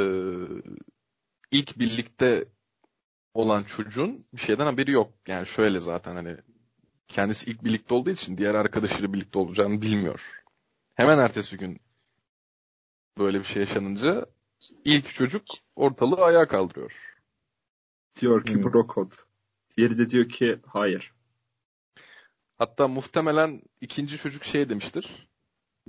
[1.51, 2.45] ilk birlikte
[3.33, 5.13] olan çocuğun bir şeyden haberi yok.
[5.27, 6.37] Yani şöyle zaten hani
[7.07, 10.43] kendisi ilk birlikte olduğu için diğer arkadaşıyla birlikte olacağını bilmiyor.
[10.95, 11.79] Hemen ertesi gün
[13.17, 14.25] böyle bir şey yaşanınca
[14.85, 15.43] ilk çocuk
[15.75, 17.15] ortalığı ayağa kaldırıyor.
[18.21, 18.63] Diyor ki Hmm.
[18.63, 19.26] Brokot.
[19.77, 21.13] Diğeri de diyor ki hayır.
[22.57, 25.29] Hatta muhtemelen ikinci çocuk şey demiştir.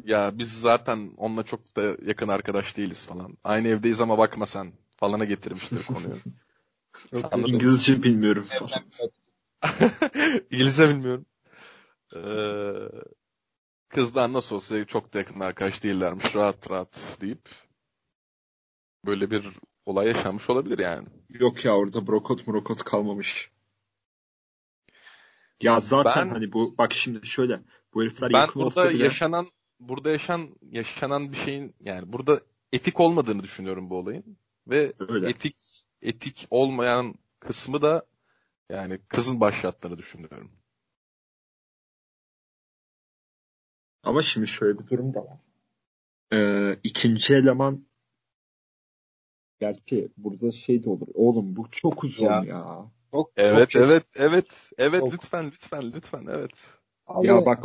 [0.04, 3.38] Ya biz zaten onunla çok da yakın arkadaş değiliz falan.
[3.44, 6.16] Aynı evdeyiz ama bakma sen falana getirmiştir konuyu.
[7.46, 8.84] İngilizce bilmiyorum falan.
[10.50, 11.26] İngilizce bilmiyorum.
[12.16, 12.72] Ee,
[13.88, 16.36] kızdan nasıl olsa çok da yakın arkadaş değillermiş.
[16.36, 17.48] Rahat rahat deyip
[19.06, 19.50] böyle bir
[19.86, 21.08] olay yaşanmış olabilir yani.
[21.30, 23.50] Yok ya orada brokot murokot kalmamış.
[25.62, 27.60] Ya zaten Ben- hani bu bak şimdi şöyle
[27.94, 29.46] bu herifler Ben yakın olsa burada bile yaşanan
[29.80, 32.40] burada yaşan yaşanan bir şeyin yani burada
[32.72, 35.28] etik olmadığını düşünüyorum bu olayın ve öyle.
[35.28, 38.06] etik etik olmayan kısmı da
[38.68, 40.50] yani kızın başlattığını düşünüyorum.
[44.02, 45.38] Ama şimdi şöyle bir durum da var.
[46.32, 47.86] Ee, ikinci eleman
[49.60, 51.06] gerçi burada şey de olur.
[51.14, 52.44] Oğlum bu çok uzun ya.
[52.44, 52.90] Ya.
[53.12, 55.12] Çok, Evet çok, evet evet evet Çok.
[55.12, 56.50] lütfen lütfen lütfen evet.
[57.06, 57.64] Abi, Ya bak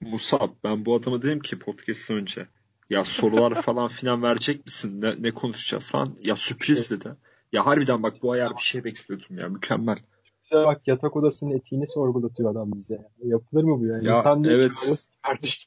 [0.00, 2.48] Musab ben bu adama dedim ki podcast önce
[2.90, 5.00] ya sorular falan filan verecek misin?
[5.00, 6.16] Ne, ne konuşacağız falan.
[6.20, 7.08] Ya sürpriz dedi.
[7.52, 9.98] Ya harbiden bak bu ayar bir şey bekliyordum ya mükemmel.
[10.44, 13.08] bize bak yatak odasının etiğini sorgulatıyor adam bize.
[13.24, 13.98] Yapılır mı bu ya?
[14.02, 15.06] Ya, İnsan evet.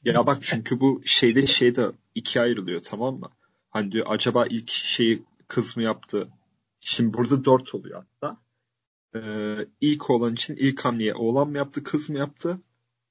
[0.04, 3.30] Ya bak çünkü bu şeyde şeyde ikiye ayrılıyor tamam mı?
[3.70, 6.28] Hani diyor acaba ilk şeyi kız mı yaptı?
[6.80, 8.36] Şimdi burada dört oluyor hatta.
[9.14, 12.60] Ee, ilk olan için ilk hamleyi oğlan mı yaptı kız mı yaptı?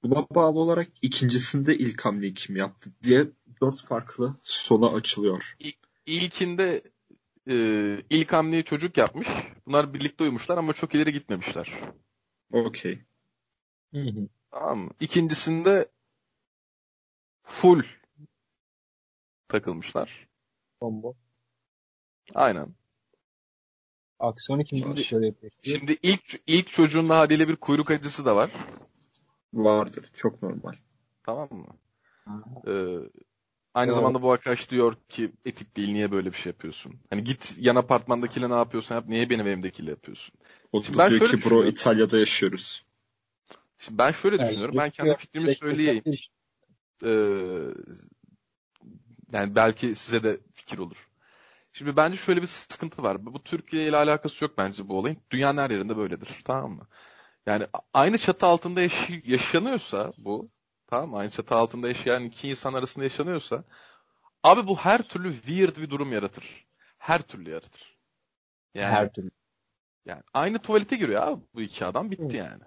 [0.04, 3.28] Buna bağlı olarak ikincisinde ilk hamleyi kim yaptı diye
[3.62, 5.58] dört farklı sona açılıyor.
[6.06, 6.82] İlkinde
[7.50, 7.56] e,
[8.10, 9.28] ilk hamleyi çocuk yapmış.
[9.66, 11.72] Bunlar birlikte uyumuşlar ama çok ileri gitmemişler.
[12.52, 13.00] Okey.
[13.93, 14.28] Hı hı.
[14.52, 14.91] Tamam mı?
[15.00, 15.89] İkincisinde
[17.43, 17.84] full
[19.47, 20.28] takılmışlar.
[20.82, 21.16] Combo.
[22.36, 22.76] Aynen.
[24.20, 25.51] Aksiyon ikinci Şimdi- dışarı yapıyor.
[25.63, 28.51] Şimdi ilk ilk çocuğun haliyle bir kuyruk acısı da var.
[29.53, 30.05] Vardır.
[30.13, 30.74] Çok normal.
[31.24, 31.65] Tamam mı?
[32.67, 32.97] Ee,
[33.74, 36.95] aynı Ya- zamanda bu arkadaş diyor ki etik değil niye böyle bir şey yapıyorsun?
[37.09, 40.36] Hani git yan apartmandakiyle ne yapıyorsan yap niye benim evimdekiyle yapıyorsun?
[40.72, 41.65] O Şimdi ben diyor şöyle ki bro.
[41.65, 42.86] İtalya'da yaşıyoruz.
[43.78, 44.76] Şimdi ben şöyle Yani düşünüyorum.
[44.78, 46.03] Ben kendi fikrimi söyleyeyim.
[47.05, 47.09] Ee,
[49.34, 51.09] yani belki size de fikir olur.
[51.74, 53.26] Şimdi bence şöyle bir sıkıntı var.
[53.26, 55.17] Bu Türkiye ile alakası yok bence bu olayın.
[55.32, 56.30] Dünyanın her yerinde böyledir.
[56.45, 56.88] Tamam mı?
[57.45, 60.49] Yani aynı çatı altında yaş- yaşanıyorsa bu,
[60.88, 61.17] tamam mı?
[61.17, 63.63] Aynı çatı altında yaşayan iki insan arasında yaşanıyorsa
[64.43, 66.67] abi bu her türlü weird bir durum yaratır.
[66.97, 67.99] Her türlü yaratır.
[68.74, 69.32] Yani, Her türlü.
[70.05, 72.38] yani aynı tuvalete giriyor abi bu iki adam bitti Hı.
[72.38, 72.63] yani.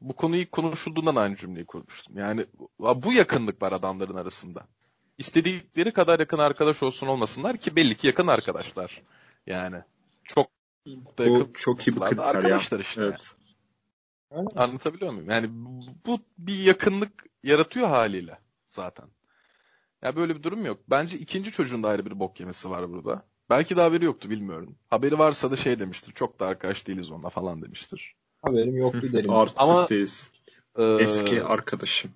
[0.00, 2.18] Bu konu ilk konuşulduğundan aynı cümleyi kurmuştum.
[2.18, 2.46] Yani
[2.78, 4.68] bu yakınlık var adamların arasında.
[5.18, 9.02] İstedikleri kadar yakın arkadaş olsun olmasınlar ki belli ki yakın arkadaşlar.
[9.46, 9.76] Yani
[10.24, 10.50] çok
[10.86, 12.30] da yakın Bu çok iyi bir kriter ya.
[12.30, 13.02] arkadaşlar işte.
[13.02, 13.34] Evet.
[14.56, 15.30] Anlatabiliyor muyum?
[15.30, 15.46] Yani
[16.06, 18.38] bu bir yakınlık yaratıyor haliyle
[18.68, 19.06] zaten.
[20.02, 20.80] Ya böyle bir durum yok.
[20.90, 23.22] Bence ikinci çocuğun da ayrı bir bok yemesi var burada.
[23.50, 24.76] Belki de haberi yoktu bilmiyorum.
[24.88, 26.12] Haberi varsa da şey demiştir.
[26.12, 28.14] Çok da arkadaş değiliz onunla falan demiştir.
[28.42, 29.30] Haberim yoktu derim.
[29.32, 30.30] Artık Ama- değiliz.
[30.78, 32.10] Eski arkadaşım.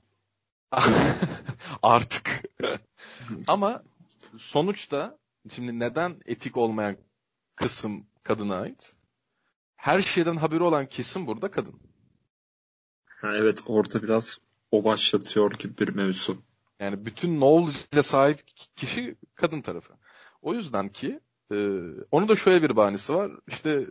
[1.82, 2.42] Artık.
[3.48, 3.82] Ama
[4.36, 5.18] sonuçta
[5.54, 6.96] şimdi neden etik olmayan
[7.56, 8.96] kısım kadına ait?
[9.76, 11.80] Her şeyden haberi olan kesim burada kadın.
[13.06, 14.38] Ha, evet orada biraz
[14.70, 16.42] o başlatıyor gibi bir mevzu.
[16.80, 18.46] Yani bütün knowledge'e sahip
[18.76, 19.92] kişi kadın tarafı.
[20.42, 21.20] O yüzden ki
[21.52, 21.78] e,
[22.10, 23.32] onun da şöyle bir bahanesi var.
[23.48, 23.86] İşte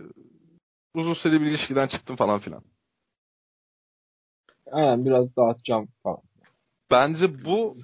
[0.94, 2.64] uzun süreli bir ilişkiden çıktım falan filan.
[4.72, 6.31] Aynen biraz dağıtacağım falan.
[6.92, 7.78] Bence bu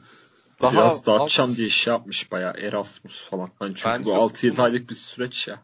[0.61, 3.51] daha Biraz dağıtacağım az- diye şey yapmış bayağı Erasmus falan.
[3.59, 5.63] Hani çünkü Bence bu 6-7 aylık bir süreç ya.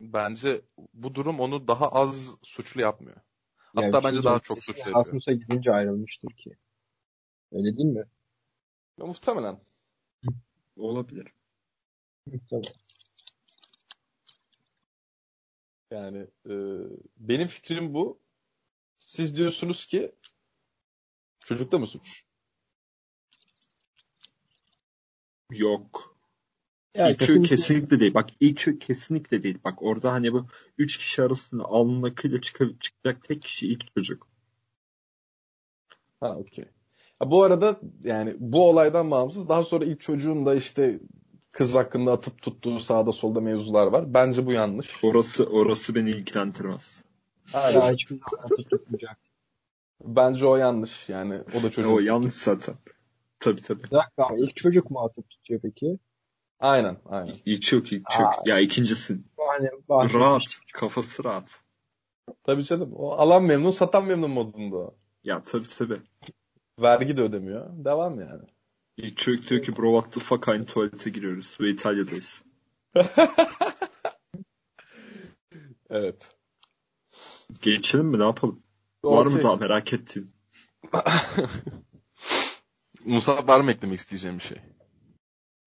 [0.00, 0.60] Bence
[0.94, 3.16] bu durum onu daha az suçlu yapmıyor.
[3.74, 4.96] Hatta Yani bence daha çok suçlu yapıyor.
[4.96, 6.50] Erasmus'a gidince ayrılmıştır ki.
[7.52, 8.04] Öyle değil mi?
[8.98, 9.60] Ya, muhtemelen.
[10.76, 11.32] Olabilir.
[12.26, 12.72] Muhtemelen.
[15.90, 16.54] Yani e,
[17.16, 18.20] benim fikrim bu.
[18.96, 20.12] Siz diyorsunuz ki
[21.40, 22.27] çocukta mı suç?
[25.52, 26.16] Yok.
[26.94, 28.14] Yani İlk öğü kesinlikle değil.
[28.14, 29.58] Bak ilk kesinlikle değil.
[29.64, 30.46] Bak orada hani bu
[30.78, 34.26] üç kişi arasında alnın akıyla çıka- çıkacak tek kişi ilk çocuk.
[36.20, 36.64] Ha okey.
[37.18, 41.00] Ha, bu arada yani bu olaydan bağımsız daha sonra ilk çocuğun da işte
[41.52, 44.14] kız hakkında atıp tuttuğu sağda solda mevzular var.
[44.14, 45.04] Bence bu yanlış.
[45.04, 47.04] Orası orası beni ilgilendirmez.
[47.54, 48.50] Ya hiçbir zaman.
[50.04, 51.40] Bence o yanlış yani.
[51.58, 51.92] O da çocuk.
[51.92, 52.74] O yanlış zaten.
[53.40, 53.82] Tabii tabii.
[53.82, 55.98] Bir dakika ilk çocuk mu atıp tutuyor peki?
[56.60, 57.36] Aynen aynen.
[57.44, 58.20] İlk çok ilk.
[58.20, 58.30] Aa.
[58.44, 59.26] Ya ikincisin.
[59.38, 60.22] Yani bahsetmiş.
[60.22, 60.60] Rahat.
[60.72, 61.60] Kafası rahat.
[62.44, 62.92] Tabii canım.
[62.94, 64.94] O alan memnun satan memnun modunda o.
[65.24, 66.00] Ya tabii tabii.
[66.78, 67.84] Vergi de ödemiyor.
[67.84, 68.42] Devam yani.
[68.96, 72.42] İlk çocuk diyor ki bro what the fuck aynı tuvalete giriyoruz ve İtalya'dayız.
[75.90, 76.34] Evet.
[77.62, 78.62] Geçelim mi ne yapalım?
[79.04, 80.30] Var mı daha merak ettiğin?
[83.06, 84.58] Musa var mı eklemek isteyeceğim bir şey?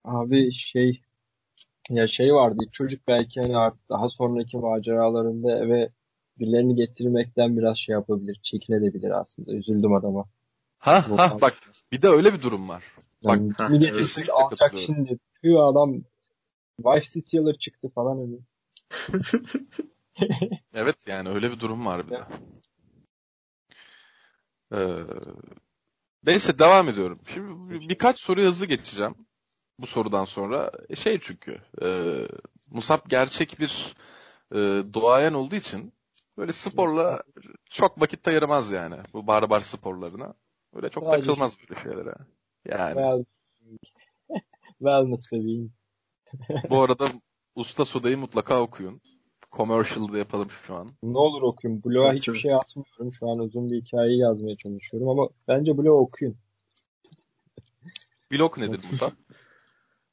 [0.03, 1.01] Abi şey
[1.89, 5.89] ya şey vardı çocuk belki hani artık daha sonraki maceralarında eve
[6.39, 9.51] birilerini getirmekten biraz şey yapabilir, çekinebilir aslında.
[9.53, 10.25] Üzüldüm adama.
[10.77, 11.41] Ha Bu ha tarz.
[11.41, 11.53] bak
[11.91, 12.83] bir de öyle bir durum var.
[13.21, 14.95] Yani Bak, getirsin kesinlikle alacak katılıyorum.
[14.95, 15.19] şimdi.
[15.41, 16.01] Tüy adam
[16.77, 18.39] wife stealer çıktı falan hani.
[20.73, 22.19] Evet yani öyle bir durum var bir de.
[24.73, 24.77] Ee,
[26.25, 27.19] neyse devam ediyorum.
[27.33, 29.15] Şimdi bir- birkaç soru hızlı geçeceğim.
[29.79, 32.17] Bu sorudan sonra E, şey çünkü e,
[32.71, 33.95] Musab gerçek bir
[34.51, 34.57] e,
[34.93, 35.93] doğayan olduğu için
[36.37, 37.23] böyle sporla
[37.69, 38.95] çok vakit ayıramaz yani.
[39.13, 40.33] Bu barbar sporlarına.
[40.73, 42.15] Öyle çok Sadece- takılmaz böyle şeylere.
[42.65, 43.23] Yani Well,
[44.79, 45.73] wellness bebeğim.
[46.69, 47.07] bu arada
[47.55, 49.01] Usta Soda'yı mutlaka okuyun.
[49.51, 50.89] Commercial'da yapalım şu an.
[51.03, 51.83] Ne olur okuyun.
[51.85, 53.11] Evet, hiçbir şey atmıyorum.
[53.11, 56.35] Şu an uzun bir hikaye yazmaya çalışıyorum ama bence blog'u okuyun.
[58.31, 59.11] Blog nedir Musab?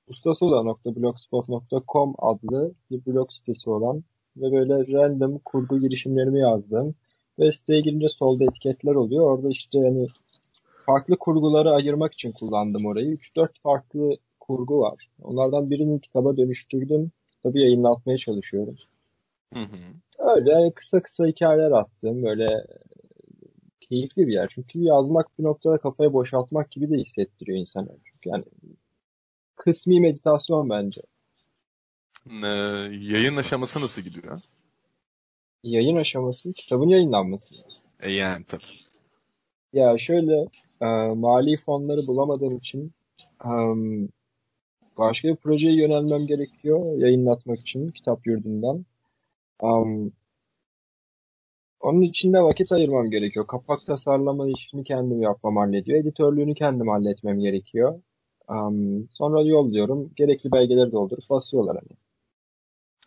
[0.08, 4.04] ustasoda.blogspot.com adlı bir blog sitesi olan
[4.36, 6.94] ve böyle random kurgu girişimlerimi yazdım.
[7.38, 9.30] Ve siteye girince solda etiketler oluyor.
[9.30, 10.08] Orada işte hani
[10.86, 13.14] farklı kurguları ayırmak için kullandım orayı.
[13.14, 15.08] 3-4 farklı kurgu var.
[15.22, 17.10] Onlardan birini kitaba dönüştürdüm.
[17.30, 18.76] Kitabı yayınlatmaya çalışıyorum.
[19.54, 19.76] Hı hı.
[20.18, 22.22] Öyle kısa kısa hikayeler attım.
[22.22, 22.66] Böyle e,
[23.80, 24.50] keyifli bir yer.
[24.54, 27.88] Çünkü yazmak bir noktada kafayı boşaltmak gibi de hissettiriyor insana.
[28.04, 28.44] Çünkü yani
[29.56, 31.00] kısmi meditasyon bence.
[32.30, 32.46] Ee,
[33.00, 34.40] yayın aşaması nasıl gidiyor?
[35.62, 37.54] Yayın aşaması, kitabın yayınlanması.
[38.00, 38.62] E yani tabii.
[39.72, 40.48] Ya şöyle
[40.80, 42.92] e, mali fonları bulamadığım için
[43.44, 43.50] e,
[44.98, 48.84] başka bir projeye yönelmem gerekiyor yayınlatmak için kitap yurdundan.
[49.62, 50.12] Um,
[51.80, 53.46] onun için de vakit ayırmam gerekiyor.
[53.46, 56.00] Kapak tasarlama işini kendim yapmam hallediyor.
[56.00, 58.00] Editörlüğünü kendim halletmem gerekiyor.
[58.48, 60.10] Um, sonra yolluyorum.
[60.16, 61.98] Gerekli belgeleri doldurup basıyorlar hani.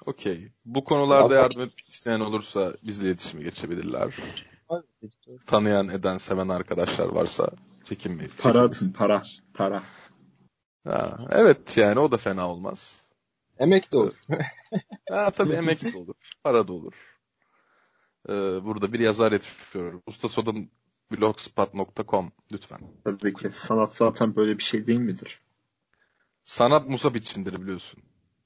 [0.06, 0.52] Okey.
[0.66, 4.16] Bu konularda Biraz yardım etmek isteyen olursa bizle iletişime geçebilirler.
[4.72, 4.86] Evet.
[5.46, 7.50] Tanıyan, eden, seven arkadaşlar varsa
[7.84, 8.38] çekinmeyiz.
[8.38, 8.82] Para çekinmeyiz.
[8.82, 9.24] atın para.
[9.54, 9.84] Para.
[10.88, 13.11] Ha, evet yani o da fena olmaz.
[13.62, 14.16] Emek de olur.
[15.10, 16.16] Ha, tabii emek de olur.
[16.44, 17.20] Para da olur.
[18.30, 18.34] Ee,
[18.64, 20.04] burada bir yazar yetiştiriyorum.
[20.08, 22.80] Ustasodun.blogspot.com lütfen.
[23.04, 23.52] Tabii ki.
[23.52, 25.42] Sanat zaten böyle bir şey değil midir?
[26.44, 28.04] Sanat Musab içindir biliyorsun.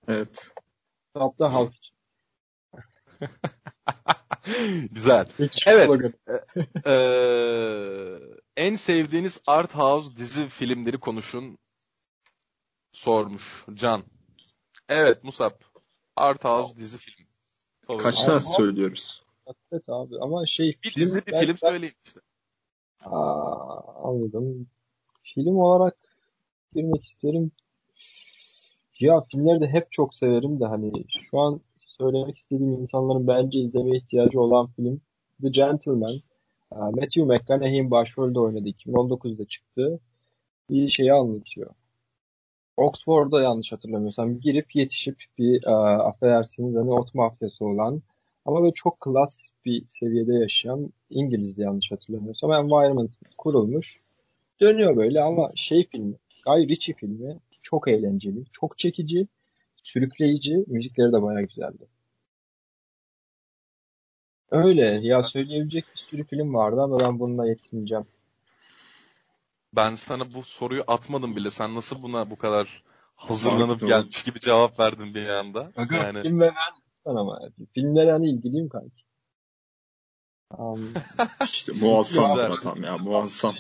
[0.08, 0.52] Evet.
[1.14, 1.96] Kitapta halk için.
[4.92, 5.28] Güzel.
[5.40, 5.90] Hiç Evet.
[6.86, 8.20] Ee,
[8.58, 11.58] en sevdiğiniz art house dizi filmleri konuşun
[12.94, 14.04] sormuş Can.
[14.90, 15.52] Evet Musab.
[16.16, 17.28] Art house dizi film.
[17.88, 18.04] Favori.
[18.04, 19.24] Kaç Ama- tane söylüyoruz?
[19.72, 22.20] Evet abi ama şey Bir dizi bir ben- film ben- söyleyin işte.
[23.06, 24.68] Aa, anladım.
[25.24, 25.98] Film olarak
[26.76, 27.52] girmek isterim.
[29.00, 30.92] Ya filmleri de hep çok severim de hani
[31.30, 35.02] şu an söylemek istediğim insanların bence izlemeye ihtiyacı olan film
[35.42, 36.22] The Gentleman.
[36.72, 40.00] Matthew McConaughey'in başrolde oynadığı 2019'da çıktı.
[40.70, 41.70] Bir şeyi anlatıyor.
[42.78, 45.70] Oxford'da yanlış hatırlamıyorsam girip yetişip bir e,
[46.04, 48.02] affedersiniz hani ot mafyası olan
[48.46, 53.98] ama böyle çok klas bir seviyede yaşayan İngiliz'de yanlış hatırlamıyorsam environment kurulmuş.
[54.62, 56.16] Dönüyor böyle ama şey filmi,
[56.46, 59.28] Guy Ritchie filmi çok eğlenceli, çok çekici,
[59.84, 61.88] sürükleyici, müzikleri de bayağı güzeldi.
[64.52, 68.06] Öyle ya söyleyebilecek bir sürü film vardı ama ben bununla yetineceğim.
[69.76, 71.50] Ben sana bu soruyu atmadım bile.
[71.50, 72.84] Sen nasıl buna bu kadar
[73.16, 73.88] hazırlanıp Baktım.
[73.88, 75.72] gelmiş gibi cevap verdin bir anda?
[75.76, 76.52] Aga, Yani film ve
[77.06, 77.40] ben ama
[77.74, 79.06] filmlere hani ilgiliyim kanki.
[80.58, 80.94] Um,
[81.44, 83.56] İşte muazzam adam ya muazzam.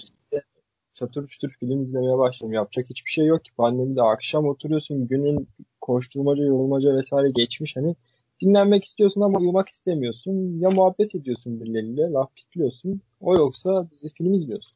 [0.93, 2.53] çatır çutur film izlemeye başladım.
[2.53, 3.51] Yapacak hiçbir şey yok ki.
[3.57, 5.47] Pandemide akşam oturuyorsun günün
[5.81, 7.75] koşturmaca, yorulmaca vesaire geçmiş.
[7.75, 7.95] Hani
[8.41, 10.59] dinlenmek istiyorsun ama uyumak istemiyorsun.
[10.59, 13.01] Ya muhabbet ediyorsun birileriyle, laf kitliyorsun.
[13.19, 14.74] O yoksa dizi film izliyorsun.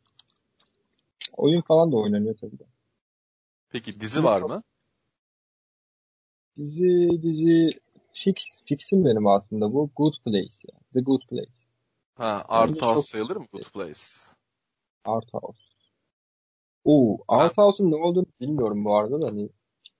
[1.40, 2.64] Oyun falan da oynanıyor tabii de.
[3.70, 4.64] peki dizi var mı?
[6.58, 7.80] Dizi, dizi
[8.14, 8.36] fix,
[8.66, 9.90] fixim benim aslında bu.
[9.96, 10.84] Good Place yani.
[10.94, 11.60] The Good Place.
[12.16, 14.02] Ha, Art Bence House sayılır mı Good Place?
[15.06, 15.60] Art House.
[16.84, 19.50] Oo, Art House'un ne olduğunu bilmiyorum bu arada da hani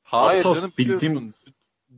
[0.04, 1.34] Hayır House canım bildiğim.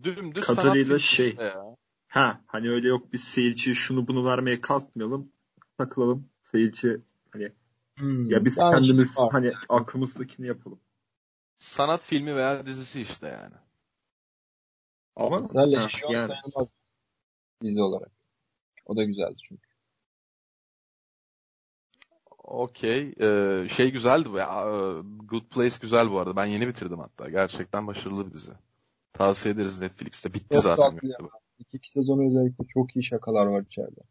[0.03, 1.29] Dümdüz kadarıyla şey.
[1.29, 1.75] işte ya.
[2.07, 5.31] Ha hani öyle yok biz seyirciye şunu bunu vermeye kalkmayalım.
[5.77, 6.29] Takılalım.
[6.41, 7.51] Seyirci hani
[8.29, 9.31] ya biz yani kendimiz şey var.
[9.31, 10.79] hani aklımızdakini yapalım.
[11.59, 13.55] Sanat filmi veya dizisi işte yani.
[15.15, 16.69] Ama ha, Legion yani sayılmaz
[17.63, 18.11] dizi olarak.
[18.85, 19.71] O da güzeldi çünkü.
[22.43, 23.13] Okey.
[23.21, 24.47] Ee, şey güzeldi bu ya.
[24.47, 26.35] Ee, Good Place güzel bu arada.
[26.35, 27.29] Ben yeni bitirdim hatta.
[27.29, 28.53] Gerçekten başarılı bir dizi.
[29.13, 30.33] Tavsiye ederiz Netflix'te.
[30.33, 30.99] Bitti Çok zaten.
[31.59, 34.01] İki, iki sezon özellikle çok iyi şakalar var içeride.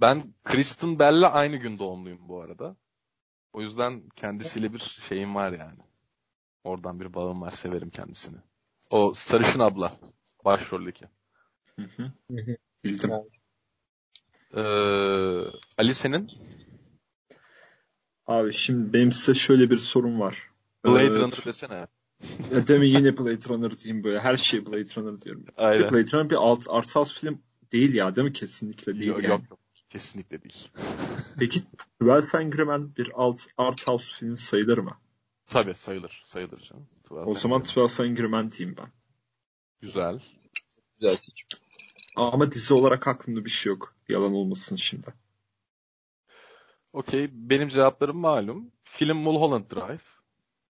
[0.00, 2.76] Ben Kristen Bell'le aynı gün doğumluyum bu arada.
[3.58, 5.78] O yüzden kendisiyle bir şeyim var yani.
[6.64, 7.50] Oradan bir bağım var.
[7.50, 8.36] Severim kendisini.
[8.90, 9.96] O sarışın abla.
[10.44, 11.06] Başroldeki.
[11.76, 12.12] Hı
[12.84, 13.10] bildim.
[14.56, 14.60] Ee,
[15.78, 16.30] Ali senin
[18.26, 20.50] Abi şimdi benim size şöyle bir sorum var.
[20.86, 21.86] Blade Ee, Runner desene.
[22.52, 24.20] Ya demin yine Blade Runner diyeyim böyle.
[24.20, 25.44] Her şeye Blade Runner diyorum.
[25.56, 25.90] Aynen.
[25.90, 27.42] Blade Runner bir alt, art house film
[27.72, 28.32] değil ya değil mi?
[28.32, 29.32] Kesinlikle değil Yok, yani.
[29.32, 29.60] yok yok.
[29.90, 30.70] Kesinlikle değil.
[31.38, 31.60] Peki
[32.00, 34.98] Twelve Angry Men bir alt, art house film sayılır mı?
[35.46, 36.22] Tabii sayılır.
[36.24, 36.86] Sayılır canım.
[37.10, 38.92] O zaman Twelve Angry Men diyeyim ben.
[39.80, 40.22] Güzel.
[41.00, 41.48] güzel seçim.
[42.16, 43.94] Ama dizi olarak aklımda bir şey yok.
[44.08, 45.14] Yalan olmasın şimdi.
[46.92, 47.28] Okey.
[47.32, 48.72] Benim cevaplarım malum.
[48.84, 50.00] Film Mulholland Drive.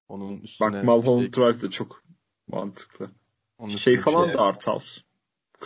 [0.08, 2.02] Onun üstüne Bak Mulholland şey, Drive de çok
[2.48, 3.10] mantıklı.
[3.58, 5.00] onun Şey falan şey- da art house.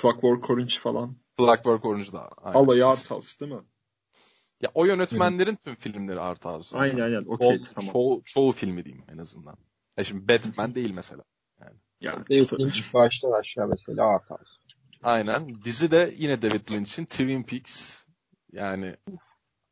[0.01, 1.17] Clockwork Orange falan.
[1.39, 2.29] Clockwork Orange da.
[2.29, 2.59] Aynen.
[2.59, 3.63] Alayı art house değil mi?
[4.61, 6.77] Ya o yönetmenlerin tüm filmleri art house.
[6.79, 7.25] Aynen aynen.
[7.25, 7.93] Okey Çoğu, tamam.
[7.93, 9.57] çoğu, çoğu filmi diyeyim en azından.
[9.97, 11.23] Ya şimdi Batman değil mesela.
[12.01, 14.51] Yani, David Lynch baştan aşağı mesela Art House.
[15.03, 15.65] Aynen.
[15.65, 18.05] Dizi de yine David Lynch'in Twin Peaks.
[18.53, 18.97] Yani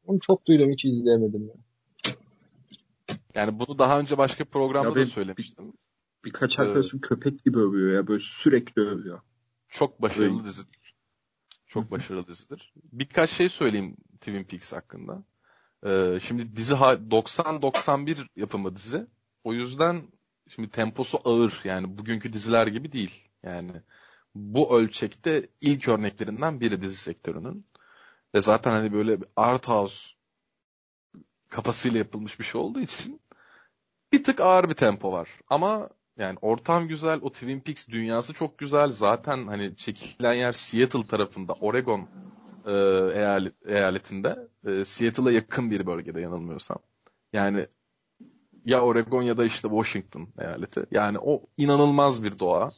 [0.07, 1.49] Onu çok duydum hiç izleyemedim.
[1.49, 1.55] Ya.
[3.35, 5.73] yani bunu daha önce başka programda Ya da söylemiştim.
[6.25, 8.07] birkaç arkadaşım köpek gibi övüyor ya.
[8.07, 9.21] Böyle sürekli övüyor.
[9.69, 10.45] Çok başarılı Öyle.
[10.45, 10.80] dizidir.
[11.71, 12.73] Çok başarılı dizidir.
[12.93, 15.25] Birkaç şey söyleyeyim Twin Peaks hakkında.
[15.87, 19.07] Ee, şimdi dizi ha- 90-91 yapımı dizi.
[19.45, 20.03] O yüzden
[20.49, 21.61] şimdi temposu ağır.
[21.65, 23.29] Yani bugünkü diziler gibi değil.
[23.43, 23.73] Yani
[24.35, 27.67] bu ölçekte ilk örneklerinden biri dizi sektörünün.
[28.35, 30.09] Ve zaten hani böyle art house
[31.49, 33.21] kafasıyla yapılmış bir şey olduğu için
[34.13, 35.29] bir tık ağır bir tempo var.
[35.51, 35.91] Ama
[36.21, 38.91] yani ortam güzel, o Twin Peaks dünyası çok güzel.
[38.91, 42.09] Zaten hani çekilen yer Seattle tarafında, Oregon
[42.67, 42.73] e,
[43.15, 44.49] eyalet, eyaletinde.
[44.67, 46.79] E, Seattle'a yakın bir bölgede yanılmıyorsam.
[47.33, 47.67] Yani
[48.65, 50.85] ya Oregon ya da işte Washington eyaleti.
[50.91, 52.73] Yani o inanılmaz bir doğa.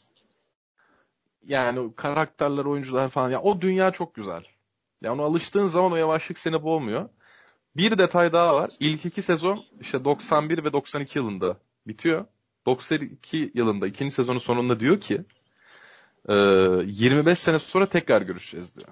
[1.47, 3.31] Yani karakterler, oyuncular falan.
[3.31, 4.45] Ya o dünya çok güzel.
[5.03, 7.09] Ya ona alıştığın zaman o yavaşlık seni boğmuyor.
[7.77, 8.71] Bir detay daha var.
[8.81, 12.27] İlk iki sezon işte 91 ve 92 yılında bitiyor.
[12.67, 15.25] 92 yılında ikinci sezonun sonunda diyor ki
[16.29, 16.35] e,
[16.85, 18.89] 25 sene sonra tekrar görüşeceğiz diyor.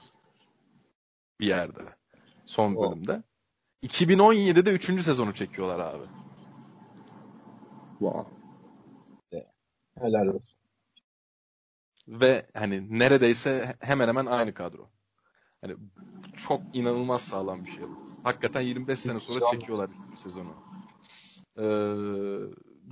[1.41, 1.81] Bir yerde.
[2.47, 2.91] Son Oh.
[2.91, 3.23] bölümde.
[3.83, 6.05] 2017'de üçüncü sezonu çekiyorlar abi.
[7.99, 8.31] Wow.
[10.01, 10.57] Helal olsun.
[12.09, 14.89] Ve hani neredeyse hemen hemen aynı kadro.
[15.61, 15.77] Hani
[16.37, 17.85] çok inanılmaz sağlam bir şey.
[18.25, 20.55] Hakikaten 25 sene sonra çekiyorlar sezonu.
[21.59, 21.64] Ee,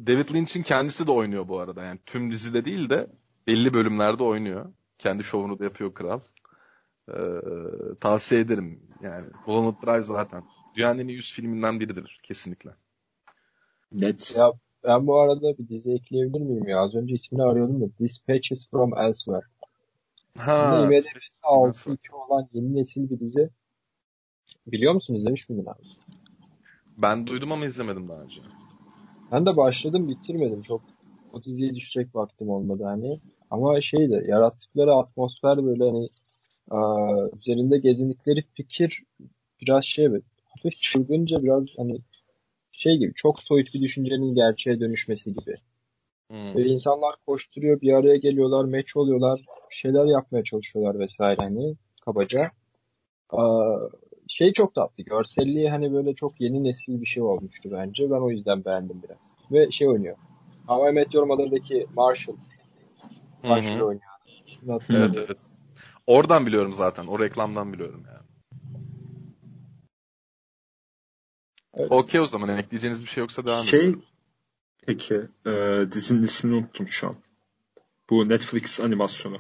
[0.07, 1.85] David Lynch'in kendisi de oynuyor bu arada.
[1.85, 3.07] Yani tüm dizide değil de
[3.47, 4.73] belli bölümlerde oynuyor.
[4.99, 6.21] Kendi şovunu da yapıyor kral.
[7.09, 7.15] Ee,
[8.01, 8.81] tavsiye ederim.
[9.03, 10.45] Yani Mulholland Drive zaten.
[10.77, 12.71] Dünyanın en iyi 100 filminden biridir kesinlikle.
[13.93, 14.37] Net.
[14.37, 14.53] Ya
[14.85, 16.81] ben bu arada bir dizi ekleyebilir miyim ya?
[16.81, 19.47] Az önce ismini arıyordum da Dispatches from Elsewhere.
[20.39, 21.99] Ha, IMDb'si Elsewhere.
[21.99, 23.51] 6.2 olan yeni nesil bir dizi.
[24.67, 25.15] Biliyor musun?
[25.15, 25.83] İzlemiş miydin abi?
[26.99, 28.41] ben duydum ama izlemedim daha önce.
[29.33, 30.63] Ben de başladım bitirmedim.
[30.63, 30.83] Çok
[31.33, 33.21] o diziye düşecek vaktim olmadı hani.
[33.51, 36.09] Ama şey de yarattıkları atmosfer böyle hani
[36.71, 39.03] aa, üzerinde gezindikleri fikir
[39.61, 40.09] biraz şey
[40.45, 41.99] hafif çılgınca biraz hani
[42.73, 45.57] şey gibi çok soyut bir düşüncenin gerçeğe dönüşmesi gibi.
[46.29, 46.55] Hmm.
[46.55, 51.75] Böyle insanlar koşturuyor, bir araya geliyorlar, meç oluyorlar, şeyler yapmaya çalışıyorlar vesaire hani
[52.05, 52.51] kabaca.
[53.31, 53.79] Aa,
[54.29, 55.05] şey çok tatlı.
[55.05, 58.11] Görselliği hani böyle çok yeni nesil bir şey olmuştu bence.
[58.11, 59.37] Ben o yüzden beğendim biraz.
[59.53, 60.17] Ve şey oynuyor.
[60.67, 62.37] How I Met Your Mother'daki Marshall
[63.43, 63.85] hı.
[63.85, 64.03] oynuyor.
[64.47, 64.79] Şimdi.
[64.91, 65.39] Evet evet.
[66.07, 67.07] Oradan biliyorum zaten.
[67.07, 68.19] O reklamdan biliyorum yani.
[71.75, 71.93] Evet.
[71.93, 72.49] Okey o zaman.
[72.49, 74.03] Ekleyeceğiniz bir şey yoksa devam Şey edelim.
[74.87, 75.15] peki
[75.47, 75.51] e,
[75.93, 77.17] dizinin ismini unuttum şu an.
[78.11, 79.39] Bu Netflix animasyonu.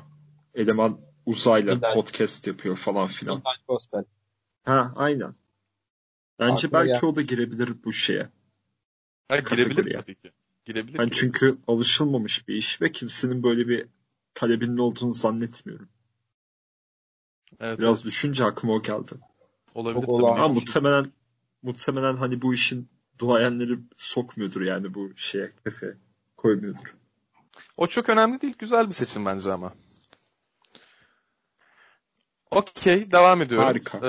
[0.54, 3.36] Eleman uzayla podcast yapıyor falan filan.
[3.36, 4.04] Midnight Gospel.
[4.64, 5.34] Ha aynen.
[6.38, 8.28] Bence Aklıma belki gel- o da girebilir bu şeye.
[9.28, 10.32] Ha, girebilir tabii ki.
[10.64, 10.98] Girebilir.
[10.98, 11.10] Ben girebilir.
[11.20, 13.86] çünkü alışılmamış bir iş ve kimsenin böyle bir
[14.34, 15.88] talebinin olduğunu zannetmiyorum.
[17.60, 19.12] evet, Biraz düşünce aklıma o geldi.
[19.74, 20.00] olabilir.
[20.06, 20.26] Çok tabii.
[20.26, 21.12] Ama muhtemelen
[21.62, 22.88] muhtemelen hani bu işin
[23.18, 25.96] duayenleri sokmuyordur yani bu şeye kefeye
[26.36, 26.94] koymuyordur.
[27.76, 28.54] O çok önemli değil.
[28.58, 29.72] Güzel bir seçim bence ama.
[32.58, 33.12] Okey.
[33.12, 33.66] Devam ediyorum.
[33.66, 34.00] Harika.
[34.04, 34.08] Ee,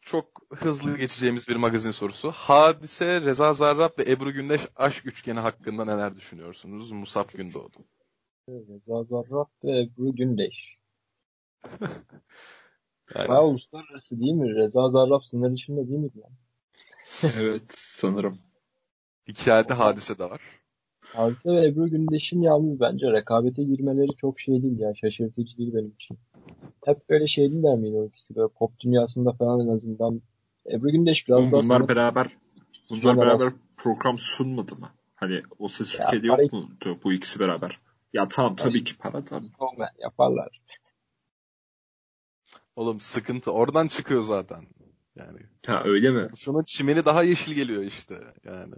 [0.00, 2.30] çok hızlı geçeceğimiz bir magazin sorusu.
[2.30, 6.90] Hadise, Reza Zarrab ve Ebru Gündeş aşk üçgeni hakkında neler düşünüyorsunuz?
[6.90, 7.76] Musab Gündoğdu.
[8.48, 10.76] Reza Zarrab ve Ebru Gündeş.
[13.14, 14.54] Yani, Bayağı uluslararası değil mi?
[14.54, 16.10] Reza Zarrab sınır içinde değil mi?
[17.40, 18.38] Evet sanırım.
[19.28, 20.40] hikayede hadise de var.
[21.00, 24.94] Hadise ve Ebru Gündeş'in yalnız bence rekabete girmeleri çok şey değil ya.
[24.94, 26.18] Şaşırtıcı değil benim için.
[26.86, 28.36] Hep böyle şey değiller miydi o ikisi?
[28.36, 30.22] Böyle pop dünyasında falan en azından.
[30.72, 32.36] Ebru Gündeş biraz Oğlum daha bunlar beraber
[32.90, 34.90] bunlar beraber program sunmadı mı?
[35.14, 37.80] Hani o ses Ya, Türkiye'de para- yok muydu bu ikisi beraber?
[38.12, 39.42] Ya tamam tabii ki para da.
[39.58, 40.60] Olmayan yaparlar.
[42.76, 44.66] Oğlum sıkıntı oradan çıkıyor zaten.
[45.16, 46.28] Yani Ha öyle mi?
[46.36, 48.20] şunun çimeni daha yeşil geliyor işte.
[48.44, 48.74] Yani.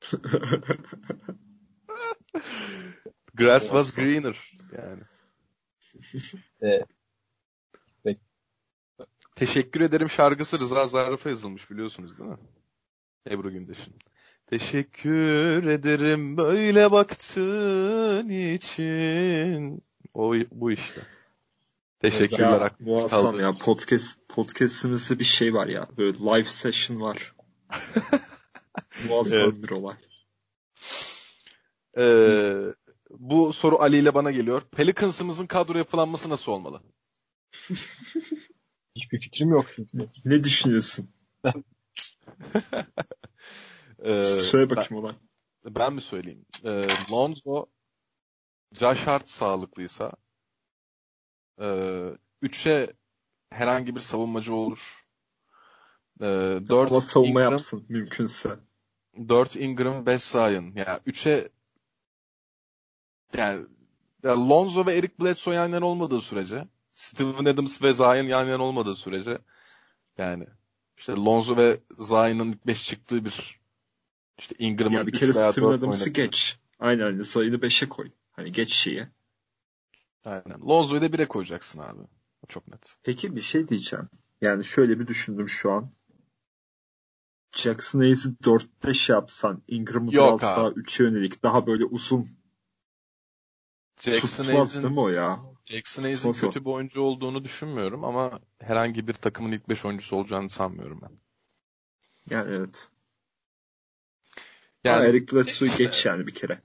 [3.34, 4.56] Grass was greener.
[4.78, 5.02] Yani.
[6.62, 6.84] Ee,
[9.36, 12.36] Teşekkür ederim şarkısı Rıza Zarrab'a yazılmış biliyorsunuz değil mi?
[13.30, 13.94] Ebru Gündeş'in.
[14.46, 19.82] Teşekkür ederim böyle baktığın için.
[20.14, 21.02] O bu işte.
[22.00, 22.60] Teşekkürler.
[22.60, 27.34] Ya muazzam ya podcast podcast'imizde bir şey var ya böyle live session var.
[29.08, 29.62] muazzam Evet.
[29.62, 29.96] bir olay.
[31.98, 32.56] Ee,
[33.10, 34.62] bu soru Ali ile bana geliyor.
[34.76, 36.82] Pelicans'ımızın kadro yapılanması nasıl olmalı?
[38.94, 39.98] hiçbir fikrim yok çünkü.
[40.24, 41.10] Ne düşünüyorsun?
[44.04, 45.14] Ee, Söyle bakayım olay.
[45.64, 46.46] Ben, ben mi söyleyeyim?
[46.64, 47.66] Ee, Lonzo,
[48.72, 50.12] Josh Hart sağlıklıysa
[51.60, 51.68] e,
[52.42, 52.92] üçe
[53.50, 55.04] herhangi bir savunmacı olur.
[56.20, 56.24] Ee,
[56.68, 58.58] dört Ama savunma Ingram, yapsın mümkünse.
[59.28, 60.72] 4 Ingram, 5 Zion.
[60.74, 61.48] Yani 3'e
[63.36, 63.66] yani
[64.22, 68.62] ya Lonzo ve Eric Bledsoe yan yana olmadığı sürece Steven Adams ve Zion yan yana
[68.62, 69.38] olmadığı sürece
[70.18, 70.46] yani
[70.96, 73.60] işte Lonzo ve Zion'ın ilk 5 çıktığı bir
[74.38, 76.58] işte Ingram'ın Ya bir 3 kere Steven 4 Adams'ı geç.
[76.78, 78.10] Aynen aynen sayını 5'e koy.
[78.32, 79.08] Hani geç şeyi.
[80.24, 80.60] Aynen.
[80.68, 82.00] Lonzo'yu da 1'e koyacaksın abi.
[82.48, 82.96] Çok net.
[83.02, 84.08] Peki bir şey diyeceğim.
[84.40, 85.90] Yani şöyle bir düşündüm şu an.
[87.56, 90.42] Jackson Hayes'i 4'te şey yapsan, Ingram'ı biraz abi.
[90.42, 92.28] daha 3'e yönelik, daha böyle uzun
[94.00, 95.53] Jackson tutmaz değil Hayes'in mi o ya?
[95.66, 100.50] Jackson Hayes'in kötü bir oyuncu olduğunu düşünmüyorum ama herhangi bir takımın ilk 5 oyuncusu olacağını
[100.50, 101.10] sanmıyorum ben.
[102.30, 102.88] Yani evet.
[104.84, 106.62] Yani Ama Eric Bledsoe'yu işte- geç yani bir kere.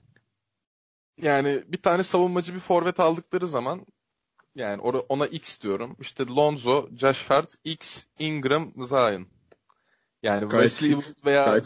[1.22, 3.86] Yani bir tane savunmacı bir forvet aldıkları zaman
[4.54, 5.96] yani ona X diyorum.
[6.00, 9.26] İşte Lonzo, Josh Hart, X, Ingram, Zion.
[10.22, 10.90] Yani Gayet Wesley.
[10.90, 11.60] Wood veya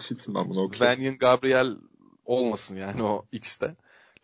[0.56, 0.88] okey.
[0.88, 1.76] Vanyan Gabriel
[2.24, 3.76] olmasın yani o X'te.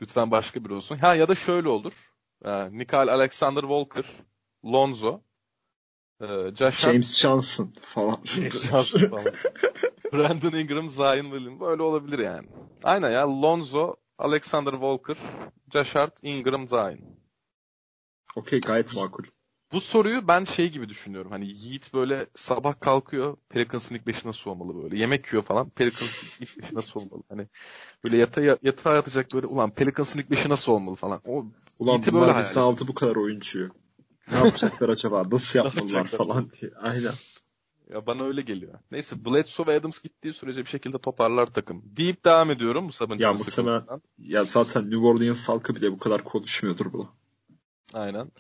[0.03, 0.97] Lütfen başka biri olsun.
[0.97, 1.93] Ha ya da şöyle olur.
[2.45, 4.05] Ee, Nikal Alexander Walker,
[4.64, 5.22] Lonzo,
[6.20, 8.18] e, Josh Hart, James Johnson falan.
[8.24, 9.24] James Johnson falan.
[10.12, 12.49] Brandon Ingram, Zion Williams böyle olabilir yani.
[12.84, 15.16] Aynen ya Lonzo, Alexander Walker,
[15.72, 16.99] Josh Hart, Ingram, Zion.
[18.36, 19.24] okey gayet makul.
[19.73, 21.31] Bu soruyu ben şey gibi düşünüyorum.
[21.31, 23.37] Hani Yiğit böyle sabah kalkıyor.
[23.49, 24.99] Pelicans'ın ilk beşi nasıl olmalı böyle?
[24.99, 25.68] Yemek yiyor falan.
[25.68, 27.23] Pelicans'ın ilk beşi nasıl olmalı?
[27.29, 27.47] Hani
[28.05, 31.21] böyle yatağa, yatağa yatacak böyle ulan Pelicans'ın ilk beşi nasıl olmalı falan.
[31.27, 31.47] O
[31.79, 33.71] Ulan Yiğit'i böyle hayal aldı bu kadar oyuncuyu.
[34.33, 35.23] Ne yapacaklar acaba?
[35.31, 36.71] Nasıl yapmalılar falan diye.
[36.83, 37.12] Aynen.
[37.95, 38.75] Ya bana öyle geliyor.
[38.91, 41.83] Neyse Bledsoe ve Adams gittiği sürece bir şekilde toparlar takım.
[41.85, 44.01] Deyip devam ediyorum Musab'ın Ya canı muhtemelen-.
[44.18, 47.09] Ya zaten New Orleans halkı bile bu kadar konuşmuyordur bu.
[47.95, 48.31] Aynen.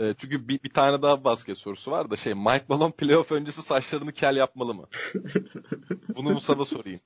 [0.00, 3.62] Ee, çünkü bir, bir tane daha basket sorusu var da şey Mike Malone playoff öncesi
[3.62, 4.86] saçlarını kel yapmalı mı?
[6.16, 7.00] Bunu Musab'a sorayım.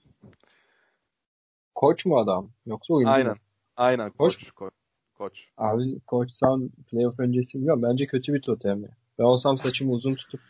[1.75, 2.51] Koç mu adam?
[2.67, 3.17] Yoksa oyuncu mu?
[3.17, 3.37] Aynen.
[3.77, 4.51] Aynen Koç koç.
[4.51, 4.73] Koç.
[5.15, 5.49] Koç.
[5.57, 7.83] Abi koçsam playoff öncesi bilmiyorum.
[7.83, 8.91] Bence kötü bir totem ya.
[9.19, 10.41] Ben olsam saçımı uzun tutup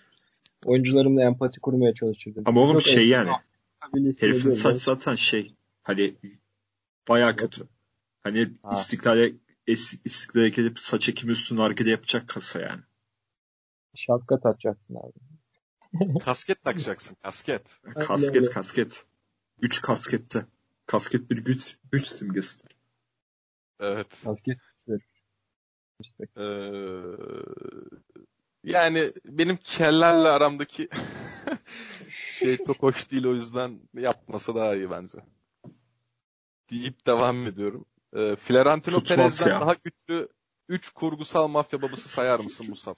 [0.64, 2.42] oyuncularımla empati kurmaya çalışırdım.
[2.46, 3.30] Ama oğlum Yok, şey yani.
[4.18, 5.54] Herifin saç zaten şey.
[5.82, 6.14] Hani
[7.08, 7.62] baya kötü.
[8.22, 8.70] Hani Ha.
[8.72, 9.32] istiklale
[9.66, 12.82] istiklale gelip saç ekimi üstüne hareket yapacak kasa yani.
[13.96, 16.18] Şapka takacaksın abi.
[16.24, 17.16] Kasket takacaksın.
[17.22, 17.80] Kasket.
[17.94, 18.50] Kasket öyle.
[18.50, 19.04] kasket.
[19.62, 20.46] Üç kaskette.
[20.86, 22.76] Kasket bir güç, güç simgesidir.
[23.80, 24.26] Evet.
[24.26, 24.58] Basket.
[26.00, 26.24] İşte.
[26.36, 26.44] Ee,
[28.64, 30.88] Yani benim kellerle aramdaki
[32.08, 35.18] şey çok hoş değil o yüzden yapmasa daha iyi bence.
[36.70, 37.84] Deyip devam ediyorum.
[38.14, 39.60] Ee, Florentino Tutmaz Perez'den ya.
[39.60, 40.28] daha güçlü
[40.68, 42.94] 3 kurgusal mafya babası sayar mısın Musab?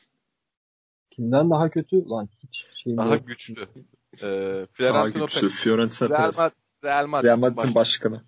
[1.10, 2.08] Kimden daha kötü?
[2.08, 3.26] Lan hiç şeyim Daha yok.
[3.26, 3.56] güçlü.
[3.56, 5.40] Daha Florentino güçlü.
[5.40, 5.54] Perez.
[5.60, 6.52] Fiorentina Real, Perez.
[6.84, 8.24] Real Madrid'in Real Madrid'in baş- başkanı.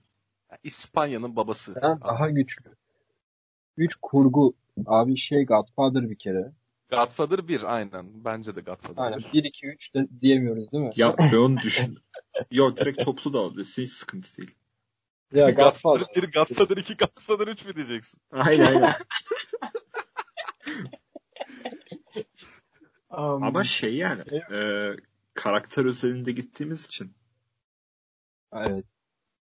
[0.65, 1.81] İspanya'nın babası.
[1.81, 2.65] Ha, daha güçlü.
[3.77, 4.55] Üç kurgu.
[4.87, 6.53] Abi şey Godfather bir kere.
[6.91, 8.25] Godfather 1 aynen.
[8.25, 9.19] Bence de Godfather Aynen.
[9.19, 9.33] 1.
[9.33, 10.93] 1, 2, 3 de diyemiyoruz değil mi?
[10.97, 11.99] Ya ben onu düşün.
[12.51, 13.83] Yo direkt toplu da alabilirsin.
[13.83, 14.55] Hiç sıkıntı değil.
[15.33, 16.23] Ya Godfather Godfather.
[16.23, 18.21] 1, Godfather 2, Godfather 3 mü diyeceksin?
[18.31, 18.95] Aynen aynen.
[23.11, 24.23] Um, Ama şey yani
[24.53, 24.91] e,
[25.35, 27.15] karakter özelinde gittiğimiz için
[28.53, 28.85] Evet.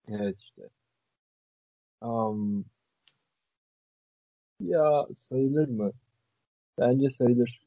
[0.10, 0.70] Evet işte.
[2.02, 2.66] Um,
[4.60, 5.92] ya sayılır mı?
[6.80, 7.62] Bence sayılır.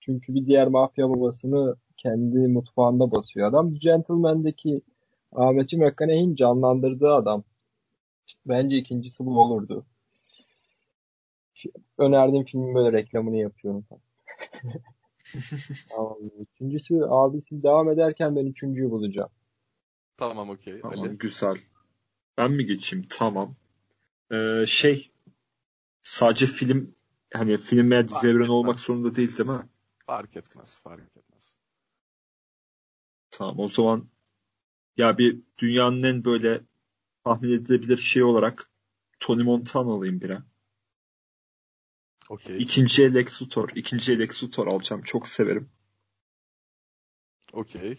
[0.00, 3.74] Çünkü bir diğer mafya babasını kendi mutfağında basıyor adam.
[3.74, 4.80] Gentleman'deki
[5.32, 7.44] Ahmet'i McConaughey'in canlandırdığı adam.
[8.46, 9.86] Bence ikincisi bu olurdu.
[11.98, 13.84] Önerdiğim filmin böyle reklamını yapıyorum.
[15.88, 16.16] Tamam.
[16.40, 19.30] Üçüncüsü abi siz devam ederken ben üçüncüyü bulacağım.
[20.16, 20.80] Tamam okey.
[20.80, 21.18] tamam Ali.
[21.18, 21.56] güzel.
[22.38, 23.06] Ben mi geçeyim?
[23.10, 23.54] Tamam.
[24.32, 25.10] E, şey
[26.02, 26.94] sadece film
[27.32, 29.68] hani film veya dizi evreni olmak zorunda değil değil mi?
[30.06, 30.80] Fark etmez.
[30.80, 31.58] Fark etmez.
[33.30, 34.08] Tamam o zaman
[34.96, 36.60] ya bir dünyanın en böyle
[37.26, 38.70] tahmin edilebilir şey olarak
[39.20, 40.42] Tony Montana alayım bire.
[42.28, 42.58] Okey.
[42.58, 43.68] İkinciye Lex Luthor.
[43.74, 45.02] İkinciye Lex Luthor alacağım.
[45.02, 45.68] Çok severim.
[47.52, 47.98] Okey.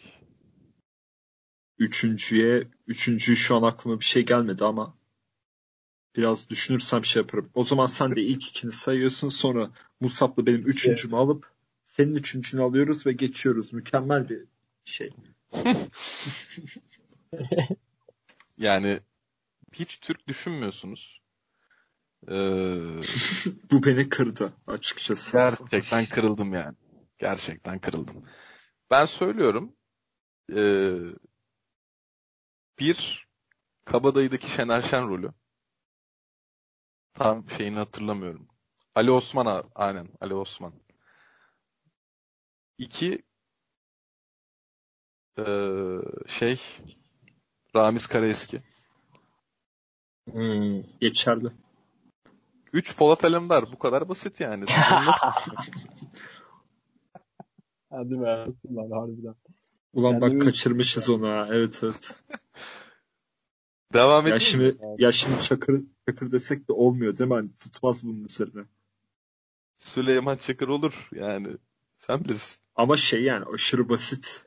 [1.78, 4.98] Üçüncüye, üçüncü şu an aklıma bir şey gelmedi ama
[6.16, 7.50] biraz düşünürsem şey yaparım.
[7.54, 11.52] O zaman sen de ilk ikini sayıyorsun sonra Musab'la benim üçüncümü alıp
[11.84, 13.74] senin üçüncünü alıyoruz ve geçiyoruz.
[13.74, 14.44] Mükemmel bir
[14.86, 15.10] şey.
[18.58, 19.00] Yani
[19.74, 21.22] hiç Türk düşünmüyorsunuz.
[22.28, 22.32] Ee,
[23.72, 25.38] Bu beni kırdı açıkçası.
[25.72, 26.76] gerçekten kırıldım yani.
[27.18, 28.26] Gerçekten kırıldım.
[28.92, 29.76] Ben söylüyorum.
[30.56, 30.94] Ee,
[32.80, 33.28] bir
[33.86, 35.32] Kabadayı'daki Şener Şen rolü.
[37.14, 38.48] Tam şeyini hatırlamıyorum.
[38.96, 39.70] Ali Osman.
[39.76, 40.74] Aynen Ali Osman.
[42.78, 43.24] İki
[45.40, 45.98] ee,
[46.28, 46.62] şey
[47.76, 48.62] Ramiz Karaeski.
[50.32, 50.82] Hmm.
[51.02, 51.48] Geçerli.
[52.74, 53.72] Üç Polat Alemdar.
[53.72, 54.66] Bu kadar basit yani.
[57.90, 58.46] Hadi be.
[58.76, 59.36] Lan harbiden.
[59.94, 61.48] Ulan Yani bak öyle- kaçırmışız onu ha.
[61.52, 62.16] Evet evet.
[63.94, 64.72] Devam Ya edeyim mi?
[64.76, 67.34] şimdi, ya şimdi çakır, çakır desek de olmuyor değil mi?
[67.34, 68.64] Hani tutmaz bunun üzerine.
[69.78, 71.48] Süleyman Çakır olur yani.
[71.98, 72.60] Sen bilirsin.
[72.76, 74.46] Ama şey yani aşırı basit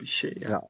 [0.00, 0.52] bir şey yani.
[0.52, 0.62] Ya.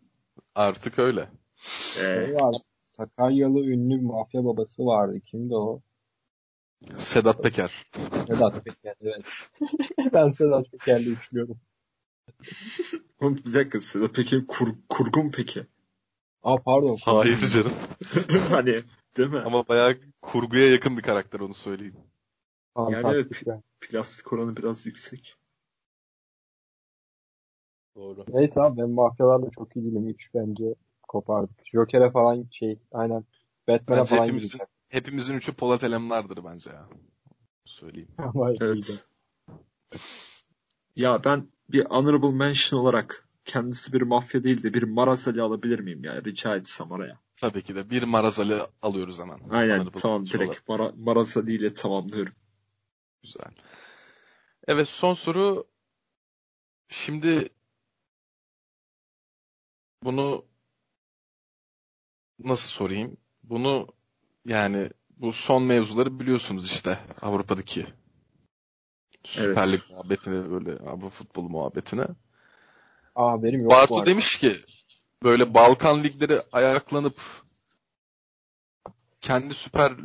[0.55, 1.21] Artık öyle.
[1.21, 2.55] Ee, Şey var.
[2.99, 5.21] Sakaryalı ünlü mafya babası vardı.
[5.21, 5.81] Kimdi o?
[6.97, 7.87] Sedat Peker.
[8.27, 8.95] Sedat Peker.
[9.01, 9.51] Evet.
[10.13, 11.57] ben Sedat Peker'le üçlüyorum.
[13.21, 15.67] oğlum bir dakika Sedat peki kur, kurgun peki?
[16.43, 16.97] Aa pardon.
[17.05, 17.73] Hayır canım.
[18.51, 18.75] hani
[19.17, 19.39] değil mi?
[19.39, 21.97] Ama bayağı kurguya yakın bir karakter onu söyleyeyim.
[22.77, 23.63] Yani yani.
[23.81, 25.37] Plastik oranı biraz yüksek.
[27.97, 28.25] Doğru.
[28.29, 30.09] Neyse abi ben mafyalarla çok iyi değilim.
[30.09, 30.75] Üç bence
[31.09, 31.57] kopardık.
[31.73, 33.25] Joker'e falan şey aynen.
[33.69, 34.69] Batman'e Bence falan hepimizin, gidecek.
[34.89, 36.89] hepimizin üçü Polat Alemdar'dır bence ya.
[37.65, 38.09] Söyleyeyim.
[38.61, 39.05] Evet.
[40.97, 46.05] Ya ben bir honorable mention olarak kendisi bir mafya değil de bir Marazali alabilir miyim
[46.05, 46.25] ya?
[46.25, 47.19] Rica etsem oraya.
[47.37, 49.41] Tabii ki de bir Marazali alıyoruz hemen.
[49.51, 52.33] Aynen Honorable tamam direkt Mara, Marazali ile tamamlıyorum.
[53.23, 53.53] Güzel.
[54.69, 55.65] Evet son soru.
[56.89, 57.49] Şimdi
[60.03, 60.45] bunu
[62.39, 63.17] nasıl sorayım?
[63.43, 63.87] Bunu
[64.45, 67.87] yani bu son mevzuları biliyorsunuz işte Avrupa'daki
[69.25, 69.73] Süper Evet.
[69.73, 72.05] Lig muhabbetini böyle Avrupa futbolu muhabbetini.
[73.15, 74.57] Aa haberim yok Bartu demiş ki
[75.23, 77.21] böyle Balkan ligleri ayaklanıp
[79.21, 79.99] kendi Süper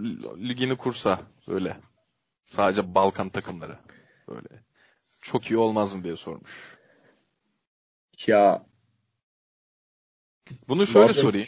[0.50, 1.78] Ligini kursa böyle
[2.46, 3.80] sadece Balkan takımları
[4.28, 4.48] böyle
[5.22, 6.78] çok iyi olmaz mı diye sormuş.
[8.28, 8.66] Ya
[10.68, 11.48] Bunu şöyle Bazen- sorayım.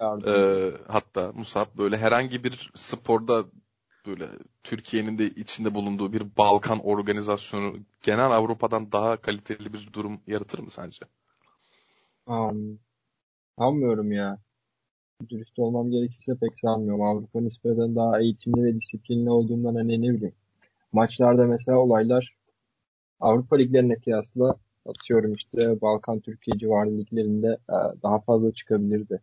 [0.00, 0.32] Yardım.
[0.32, 3.44] Ee, hatta Musab böyle herhangi bir sporda
[4.06, 4.28] böyle
[4.62, 10.70] Türkiye'nin de içinde bulunduğu bir Balkan organizasyonu genel Avrupa'dan daha kaliteli bir durum yaratır mı
[10.70, 11.06] sence?
[12.26, 12.78] Um,
[13.58, 14.38] sanmıyorum ya.
[15.28, 17.02] Dürüst olmam gerekirse pek sanmıyorum.
[17.02, 20.34] Avrupa nispeten daha eğitimli ve disiplinli olduğundan hani ne bileyim.
[20.92, 22.36] Maçlarda mesela olaylar
[23.20, 29.20] Avrupa liglerine kıyasla atıyorum işte Balkan Türkiye civarı liglerinde e, daha fazla çıkabilirdi.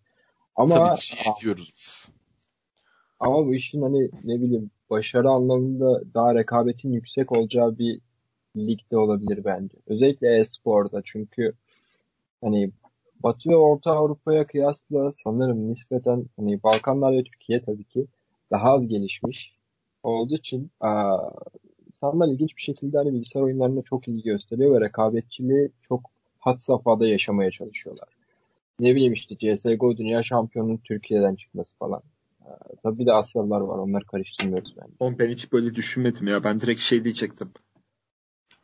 [0.57, 2.09] Ama Tabii ki diyoruz biz.
[3.19, 7.99] ama bu işin hani ne bileyim başarı anlamında daha rekabetin yüksek olacağı bir
[8.57, 9.77] lig de olabilir bence.
[9.87, 11.53] Özellikle e-sporda çünkü
[12.41, 12.71] hani
[13.23, 18.05] Batı ve Orta Avrupa'ya kıyasla sanırım nispeten hani Balkanlar ve Türkiye tabii ki
[18.51, 19.53] daha az gelişmiş
[20.03, 21.29] olduğu için aa,
[21.87, 26.01] insanlar ilginç bir şekilde hani bilgisayar oyunlarına çok ilgi gösteriyor ve rekabetçiliği çok
[26.39, 28.16] had safhada yaşamaya çalışıyorlar.
[28.79, 32.01] Ne bileyim işte CSGO dünya şampiyonunun Türkiye'den çıkması falan.
[32.45, 34.93] Aa, tabii bir de Asyalılar var onları karıştırmıyoruz bence.
[34.99, 36.43] Oğlum ben hiç böyle düşünmedim ya.
[36.43, 37.51] Ben direkt şey diyecektim.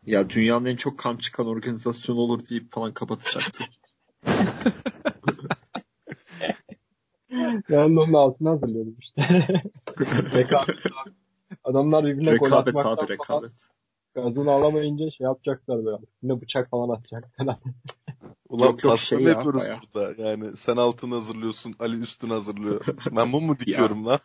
[0.06, 3.68] Ya dünyanın en çok kan çıkan organizasyonu olur deyip falan kapatacaktım.
[7.70, 9.22] De onun altına hazırlıyordum işte.
[10.34, 10.76] rekabet.
[11.64, 13.68] Adamlar birbirine gol rekabet atmaktan abi falan rekabet.
[14.16, 15.98] gazını alamayınca şey yapacaklar böyle.
[16.24, 17.58] Yine bıçak falan atacaklar.
[18.54, 19.80] Ulan Yok, yok, pasta şey mı ya, yapıyoruz bayağı.
[19.94, 20.22] burada?
[20.30, 22.86] Yani sen altını hazırlıyorsun, Ali üstünü hazırlıyor.
[23.16, 24.20] Ben bu mu dikiyorum lan?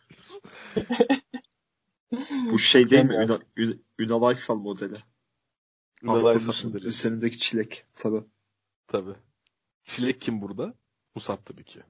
[2.50, 3.14] Bu şey değil mi?
[3.14, 4.94] Ünal, Ün- Ünal Aysal modeli.
[6.02, 6.88] Ünal Pastanın Aysal üstünde- modeli.
[6.88, 7.84] üzerindeki çilek.
[7.94, 8.24] Tabii.
[8.86, 9.14] Tabii.
[9.82, 10.74] Çilek kim burada?
[11.14, 11.80] Musab tabii ki.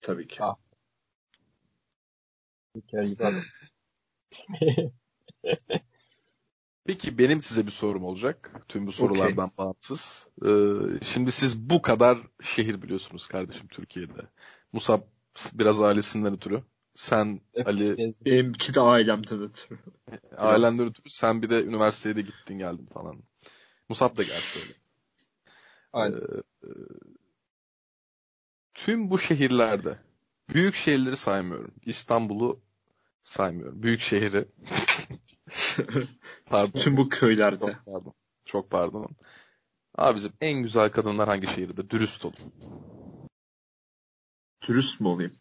[0.00, 0.44] Tabii ki.
[0.44, 0.56] Ah.
[2.76, 3.40] Bir kere gibi adam.
[6.90, 8.52] Peki benim size bir sorum olacak.
[8.68, 10.28] Tüm bu sorulardan bağımsız.
[10.44, 10.48] Ee,
[11.02, 14.22] şimdi siz bu kadar şehir biliyorsunuz kardeşim Türkiye'de.
[14.72, 15.00] Musab
[15.52, 16.62] biraz ailesinden ötürü.
[16.94, 18.24] Sen Ali Gezdim.
[18.26, 19.78] Benimki de ailemden ötürü.
[20.36, 21.10] ailenden ötürü.
[21.10, 23.22] Sen bir de üniversiteye de gittin geldin falan.
[23.88, 24.74] Musab da geldi öyle.
[25.92, 26.16] Aynen.
[26.16, 26.68] Ee,
[28.74, 29.98] tüm bu şehirlerde
[30.48, 31.74] büyük şehirleri saymıyorum.
[31.86, 32.60] İstanbul'u
[33.22, 33.82] saymıyorum.
[33.82, 34.48] Büyük şehri.
[36.46, 36.80] Pardon.
[36.80, 37.66] Tüm bu köylerde.
[37.66, 38.12] Çok pardon.
[38.44, 39.06] Çok pardon.
[39.94, 41.90] Abicim en güzel kadınlar hangi şehirde?
[41.90, 42.52] Dürüst olun.
[44.68, 45.32] Dürüst mü olayım?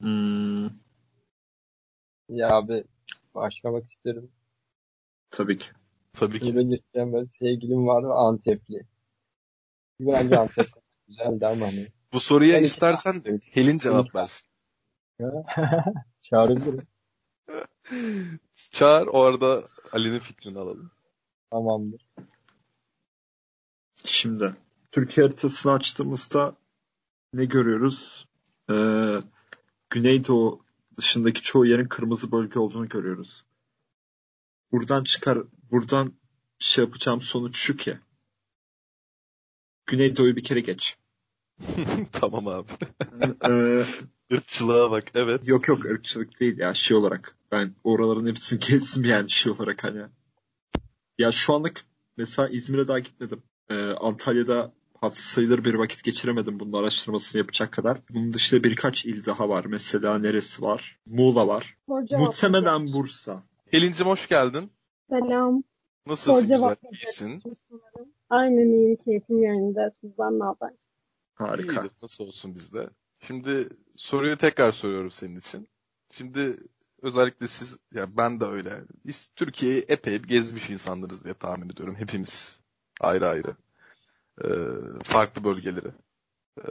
[0.00, 0.64] Hmm,
[2.28, 2.84] Ya abi
[3.34, 4.30] başlamak isterim.
[5.30, 5.68] tabii ki.
[6.12, 6.56] Tabii ki.
[6.56, 8.86] belirteceğim ben sevgilim var ve Antepli.
[10.00, 10.66] Bence Antep
[11.08, 11.86] güzeldi ama hani.
[12.12, 14.48] Bu soruya Yani- istersen Helin cevap versin.
[16.22, 16.86] Çağırabilirim.
[18.70, 20.90] Çağır o arada Ali'nin fikrini alalım.
[21.50, 22.06] Tamamdır.
[24.04, 24.56] Şimdi
[24.92, 26.56] Türkiye haritasını açtığımızda
[27.32, 28.28] ne görüyoruz?
[28.70, 29.16] Ee,
[29.90, 30.64] Güneydoğu
[30.96, 33.44] dışındaki çoğu yerin kırmızı bölge olduğunu görüyoruz.
[34.72, 35.38] Buradan çıkar,
[35.70, 36.12] buradan
[36.58, 37.98] şey yapacağım sonuç şu ki.
[39.86, 40.96] Güneydoğu'yu bir kere geç.
[42.12, 42.68] tamam abi.
[43.48, 43.82] Ee,
[44.30, 45.04] Irkçılığa bak.
[45.14, 45.48] Evet.
[45.48, 47.36] yok yok ırkçılık değil ya şey olarak.
[47.52, 50.02] Ben oraların hepsini gezdim yani şey olarak hani.
[51.18, 51.84] Ya şu anlık
[52.16, 53.42] mesela İzmir'e daha gitmedim.
[53.70, 57.98] Ee, Antalya'da hadsız sayılır bir vakit geçiremedim bunun araştırmasını yapacak kadar.
[58.10, 59.64] Bunun dışında birkaç il daha var.
[59.64, 60.98] Mesela neresi var?
[61.06, 61.76] Muğla var.
[62.08, 62.86] Cevap Muhtemelen.
[62.86, 63.42] Bursa.
[63.70, 64.70] Helincim hoş geldin.
[65.10, 65.62] Selam.
[66.06, 66.56] Nasılsın Soru güzel?
[66.58, 67.42] cevap İyisin.
[68.30, 68.96] Aynen iyiyim.
[68.96, 69.90] Keyfim yerinde.
[70.00, 70.70] Sizden ne haber?
[71.38, 71.72] Harika.
[71.72, 71.90] İyidir.
[72.02, 72.90] Nasıl olsun bizde.
[73.26, 75.68] Şimdi soruyu tekrar soruyorum senin için.
[76.10, 76.56] Şimdi
[77.02, 78.84] özellikle siz, ya ben de öyle.
[79.06, 81.94] Biz Türkiye'yi epey bir gezmiş insanlarız diye tahmin ediyorum.
[81.98, 82.60] Hepimiz
[83.00, 83.56] ayrı ayrı.
[84.44, 84.48] Ee,
[85.02, 85.88] farklı bölgeleri.
[86.58, 86.70] Ee,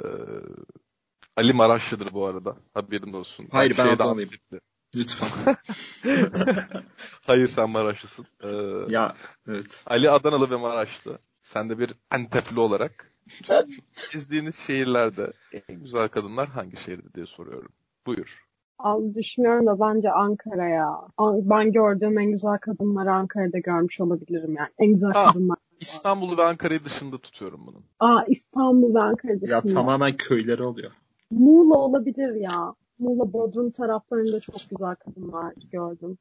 [1.36, 2.58] Ali Maraşlı'dır bu arada.
[2.74, 3.48] Haberin olsun.
[3.52, 4.60] Hayır, ben Şeyde.
[4.96, 5.56] Lütfen.
[7.26, 8.28] Hayır sen Maraşlısın.
[8.44, 8.48] Ee,
[8.90, 9.16] ya
[9.48, 9.84] evet.
[9.86, 11.20] Ali Adanalı ve Maraşlı.
[11.42, 13.12] Sen de bir Antepli olarak
[14.14, 15.32] gezdiğiniz şehirlerde
[15.68, 17.72] en güzel kadınlar hangi şehirde diye soruyorum.
[18.06, 18.44] Buyur.
[18.80, 20.94] Abi düşünüyorum da bence Ankara ya.
[21.20, 24.70] Ben gördüğüm en güzel kadınları Ankara'da görmüş olabilirim yani.
[24.80, 25.26] En güzel Ha.
[25.28, 25.58] kadınlar.
[25.80, 27.84] İstanbul'u ve Ankara'yı dışında tutuyorum bunun.
[28.00, 29.74] Aa İstanbul ve Ankara Ya dışında.
[29.74, 30.92] tamamen köyleri oluyor.
[31.32, 32.74] Muğla olabilir ya.
[33.00, 36.18] Muğla Bodrum taraflarında çok güzel kadınlar gördüm.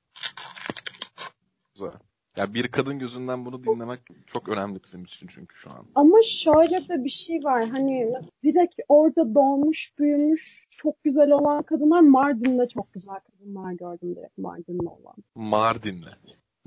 [1.74, 1.90] Güzel.
[2.36, 5.84] Ya bir kadın gözünden bunu dinlemek çok önemli bizim için çünkü şu an.
[5.94, 7.68] Ama şöyle de bir şey var.
[7.68, 8.12] Hani
[8.44, 14.88] direkt orada doğmuş, büyümüş, çok güzel olan kadınlar Mardin'de çok güzel kadınlar gördüm direkt Mardin'de
[14.88, 15.14] olan.
[15.34, 16.12] Mardin'le.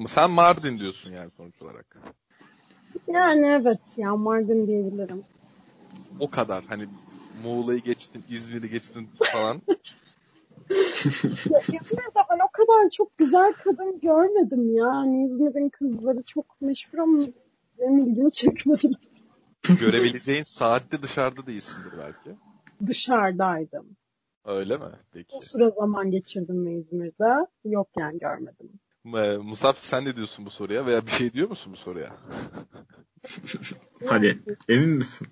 [0.07, 1.97] Sen Mardin diyorsun yani sonuç olarak.
[3.07, 5.24] Yani evet ya Mardin diyebilirim.
[6.20, 6.63] O kadar.
[6.63, 6.86] Hani
[7.43, 9.61] Muğla'yı geçtin, İzmir'i geçtin falan.
[11.49, 14.88] Ya İzmir'de ben o kadar çok güzel kadın görmedim ya.
[14.88, 17.28] Hani İzmir'in kızları çok meşhur ama
[17.80, 18.91] benim ilgimi çekmedi.
[19.80, 22.36] Görebileceğin saatte dışarıda değilsindir belki.
[22.88, 23.97] Dışarıdaydım.
[24.45, 24.86] Öyle mi?
[25.13, 25.36] Peki.
[25.36, 27.47] O süre zaman geçirdim mi İzmir'de?
[27.65, 28.70] Yok yani görmedim.
[29.05, 32.15] Ee, Musab sen ne diyorsun bu soruya veya bir şey diyor musun bu soruya?
[34.05, 34.36] Hani
[34.70, 35.28] emin misin?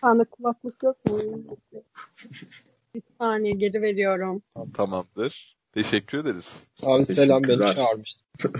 [0.00, 1.18] Sende kulaklık yok mu?
[2.94, 4.42] Bir saniye geri veriyorum.
[4.74, 5.56] Tamamdır.
[5.74, 6.66] Teşekkür ederiz.
[6.82, 8.24] Abi selam beni çağırmıştın.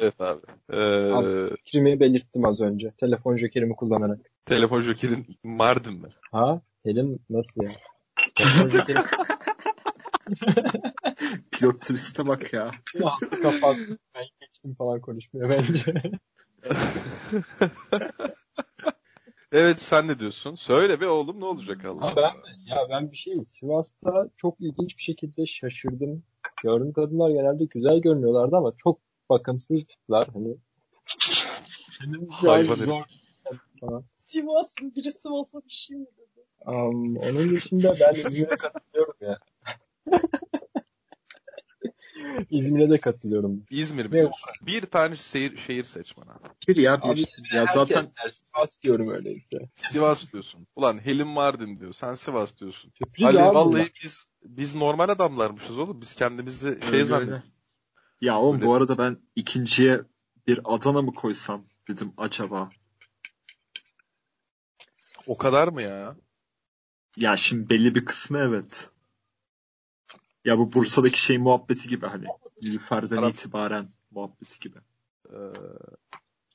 [0.00, 0.40] Evet abi.
[0.72, 1.56] Ee, Abi.
[1.56, 2.90] Fikrimi belirttim az önce.
[3.00, 4.18] Telefon jokerimi kullanarak.
[4.46, 6.08] telefon jokerin Mardin mi?
[6.32, 6.60] Ha?
[6.84, 7.70] Helim nasıl ya?
[8.34, 8.98] Telefon jokeri
[11.52, 12.70] Pilot twist'e bak ya.
[13.42, 13.98] kapattım.
[14.14, 15.84] Ben geçtim falan konuşmuyor bence.
[19.52, 20.54] Evet sen ne diyorsun?
[20.54, 22.02] Söyle be oğlum ne olacak Allah.
[22.06, 22.32] Ha ben?
[22.66, 26.22] Ya ben bir şey Sivas'ta çok ilginç bir şekilde şaşırdım.
[26.62, 29.00] Gördüğüm kadınlar genelde güzel görünüyorlardı ama çok
[29.30, 30.28] bakımsızlar.
[30.32, 30.56] Hani
[32.30, 33.60] Hayvan zor- herif.
[33.80, 34.04] falan.
[34.18, 34.90] Sivas mı?
[34.96, 36.46] Biri Sivas'a bir şey mi dedi?
[36.66, 39.38] Um, onun dışında ben İzmir'e katılıyorum ya.
[42.50, 43.64] İzmir'e de katılıyorum.
[43.70, 44.50] İzmir diyorsun?
[44.62, 46.38] Bir tane şehir, şehir seç bana.
[46.68, 47.08] Bir ya bir.
[47.08, 49.58] Abi ya zaten Sivas diyorum öyleyse.
[49.74, 50.66] Sivas diyorsun.
[50.76, 51.92] Ulan Helim Mardin diyor.
[51.92, 52.92] Sen Sivas diyorsun.
[52.98, 56.00] Sürpriz Ali abi vallahi biz biz normal adamlarmışız oğlum.
[56.00, 57.44] Biz kendimizi şey zannediyoruz.
[58.20, 58.66] Ya oğlum Öyle.
[58.66, 60.00] bu arada ben ikinciye
[60.46, 62.70] bir Adana mı koysam dedim acaba.
[65.26, 66.16] O kadar mı ya?
[67.16, 68.90] Ya şimdi belli bir kısmı evet.
[70.46, 72.24] Ya bu Bursa'daki şey muhabbeti gibi hani.
[72.62, 74.78] Nilüfer'den Arap- itibaren muhabbeti gibi.
[75.30, 75.36] Ee.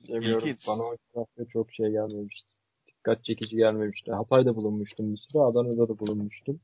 [0.03, 0.67] İlginç.
[0.67, 2.51] Bana o tarafta çok şey gelmemişti.
[2.87, 4.11] Dikkat çekici gelmemişti.
[4.11, 5.41] Hatay'da bulunmuştum bir süre.
[5.41, 6.59] Adana'da da bulunmuştum.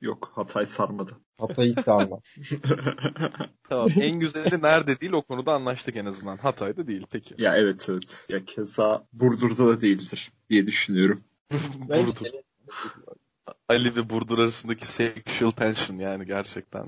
[0.00, 1.16] Yok Hatay sarmadı.
[1.38, 2.20] Hatay'ı hiç sarmam.
[3.68, 3.88] tamam.
[4.00, 6.36] en güzeli nerede değil o konuda anlaştık en azından.
[6.36, 7.34] Hatay'da değil peki.
[7.38, 8.26] ya evet evet.
[8.28, 11.20] Ya keza Burdur'da da değildir diye düşünüyorum.
[11.88, 12.26] Burdur.
[13.70, 16.86] Ali ve Burdur arasındaki sexual tension yani gerçekten.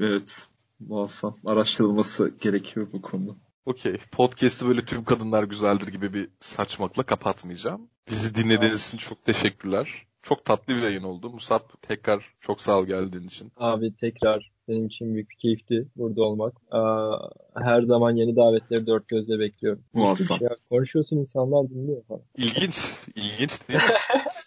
[0.00, 0.46] Evet.
[0.80, 1.36] Muazzam.
[1.46, 3.32] Araştırılması gerekiyor bu konuda.
[3.66, 3.96] Okey.
[4.12, 7.88] Podcast'ı böyle tüm kadınlar güzeldir gibi bir saçmakla kapatmayacağım.
[8.10, 10.06] Bizi dinlediğiniz için çok teşekkürler.
[10.22, 11.30] Çok tatlı bir yayın oldu.
[11.30, 13.52] Musab tekrar çok sağ ol geldiğin için.
[13.56, 16.54] Abi tekrar benim için büyük bir keyifti burada olmak.
[16.70, 17.18] Aa,
[17.54, 19.82] her zaman yeni davetleri dört gözle bekliyorum.
[19.92, 20.38] Muazzam.
[20.40, 22.22] Ya, konuşuyorsun insanlar dinliyor falan.
[22.36, 22.84] İlginç.
[23.16, 23.88] İlginç değil mi?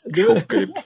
[0.15, 0.39] Değil mi?
[0.39, 0.77] Çok garip.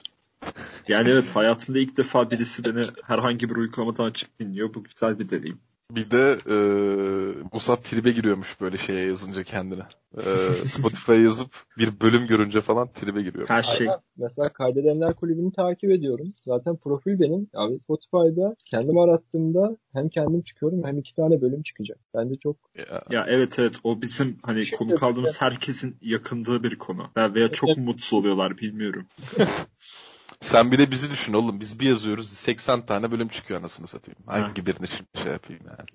[0.88, 4.74] Yani evet hayatımda ilk defa birisi beni herhangi bir uygulamadan açıp dinliyor.
[4.74, 5.58] Bu güzel bir deneyim.
[5.90, 6.56] Bir de e,
[7.52, 9.82] Musab tribe giriyormuş böyle şeye yazınca kendine.
[10.16, 10.22] E,
[10.66, 13.48] Spotify'a yazıp bir bölüm görünce falan tribe giriyor.
[13.48, 14.00] Her şey Aynen.
[14.16, 16.34] Mesela Kaydedenler Kulübü'nü takip ediyorum.
[16.46, 17.48] Zaten profil benim.
[17.54, 21.98] Abi Spotify'da kendim arattığımda hem kendim çıkıyorum hem iki tane bölüm çıkacak.
[22.14, 26.78] Bence çok Ya, Ya evet evet o bizim hani Şimdi- konu kaldığımız herkesin yakındığı bir
[26.78, 27.06] konu.
[27.16, 29.06] Veya, veya çok mutsuz oluyorlar bilmiyorum.
[30.40, 31.60] Sen bir de bizi düşün oğlum.
[31.60, 34.18] Biz bir yazıyoruz 80 tane bölüm çıkıyor anasını satayım.
[34.26, 35.86] Hangi birini şimdi şey yapayım yani.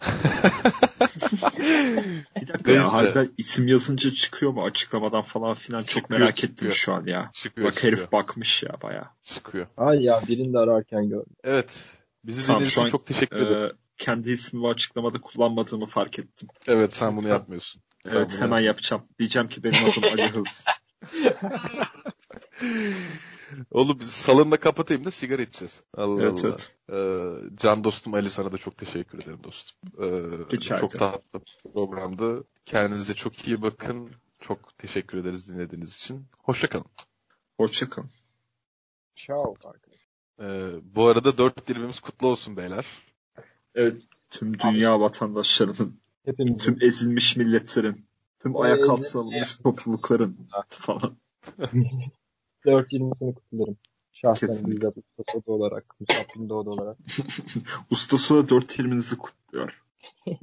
[2.40, 6.52] Bir dakika ya harbiden isim yazınca çıkıyor mu açıklamadan falan filan çok Çıkıyor, merak çıkıyor.
[6.52, 7.30] ettim şu an ya.
[7.32, 7.98] çıkıyor Bak çıkıyor.
[7.98, 9.10] herif bakmış ya baya.
[9.22, 9.66] çıkıyor.
[9.76, 11.36] Ay ya birini de ararken gördüm.
[11.44, 11.84] Evet.
[12.24, 13.64] Bizi Tamam, dinlediğiniz için çok teşekkür ederim.
[13.66, 16.48] Ee, kendi ismimi açıklamada kullanmadığımı fark ettim.
[16.66, 17.82] Evet sen bunu yapmıyorsun.
[18.06, 19.02] Sen evet bunu hemen yapacağım.
[19.18, 20.64] Diyeceğim ki benim adım Ali Hız.
[23.70, 25.82] Oğlum biz salonda kapatayım da sigara içeceğiz.
[25.94, 26.48] Allah evet Allah.
[26.48, 26.76] evet.
[26.92, 29.78] Ee, can dostum Ali sana da çok teşekkür ederim dostum.
[29.98, 30.06] Ee,
[30.52, 31.12] Rica çok ederim.
[31.12, 32.44] tatlı bir programdı.
[32.66, 34.10] Kendinize çok iyi bakın.
[34.40, 36.26] Çok teşekkür ederiz dinlediğiniz için.
[36.42, 36.86] Hoşçakalın.
[37.56, 38.10] Hoşçakalın.
[39.16, 39.98] Ciao arkadaşlar.
[40.40, 42.86] Ee, bu arada dört dilimimiz kutlu olsun beyler.
[43.74, 48.06] Evet tüm dünya vatandaşlarının, Hepimizin tüm ezilmiş milletlerin,
[48.38, 51.16] tüm O ayak ezilmiş- altı alınmış toplulukların falan.
[52.64, 53.76] 4-20'sini kutlarım.
[54.12, 56.96] Şahsen bizzat Usta Soda olarak, Musab'ın Doğdu olarak.
[57.90, 59.82] Usta Suda 4 ilminizi kutluyor.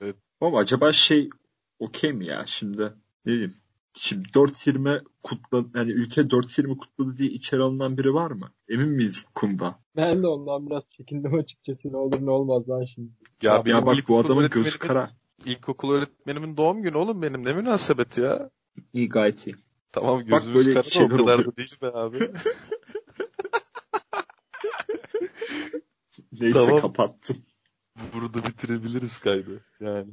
[0.00, 0.16] Evet.
[0.40, 1.30] Ama acaba şey
[1.78, 2.82] okey mi ya şimdi?
[3.26, 3.54] Ne diyeyim?
[3.94, 8.50] Şimdi 4.20 kutla yani ülke 4.20 kutladı diye içeri alınan biri var mı?
[8.68, 9.78] Emin miyiz bu konuda?
[9.96, 11.92] Ben de ondan biraz çekindim açıkçası.
[11.92, 13.10] Ne olur ne olmaz lan şimdi.
[13.42, 15.10] Ya, Ya, benim bak bu adamın gözü kara.
[15.44, 17.44] İlkokul öğretmenimin doğum günü oğlum benim.
[17.44, 18.50] Ne münasebet ya.
[18.92, 19.56] İyi gayet iyi.
[19.94, 22.18] Tamam Bak gözümüz böyle kara da o kadar da değil be abi.
[26.32, 26.80] Neyse Tamam.
[26.80, 27.36] kapattım.
[28.14, 29.64] Burada bitirebiliriz kaydı.
[29.80, 30.10] Yani.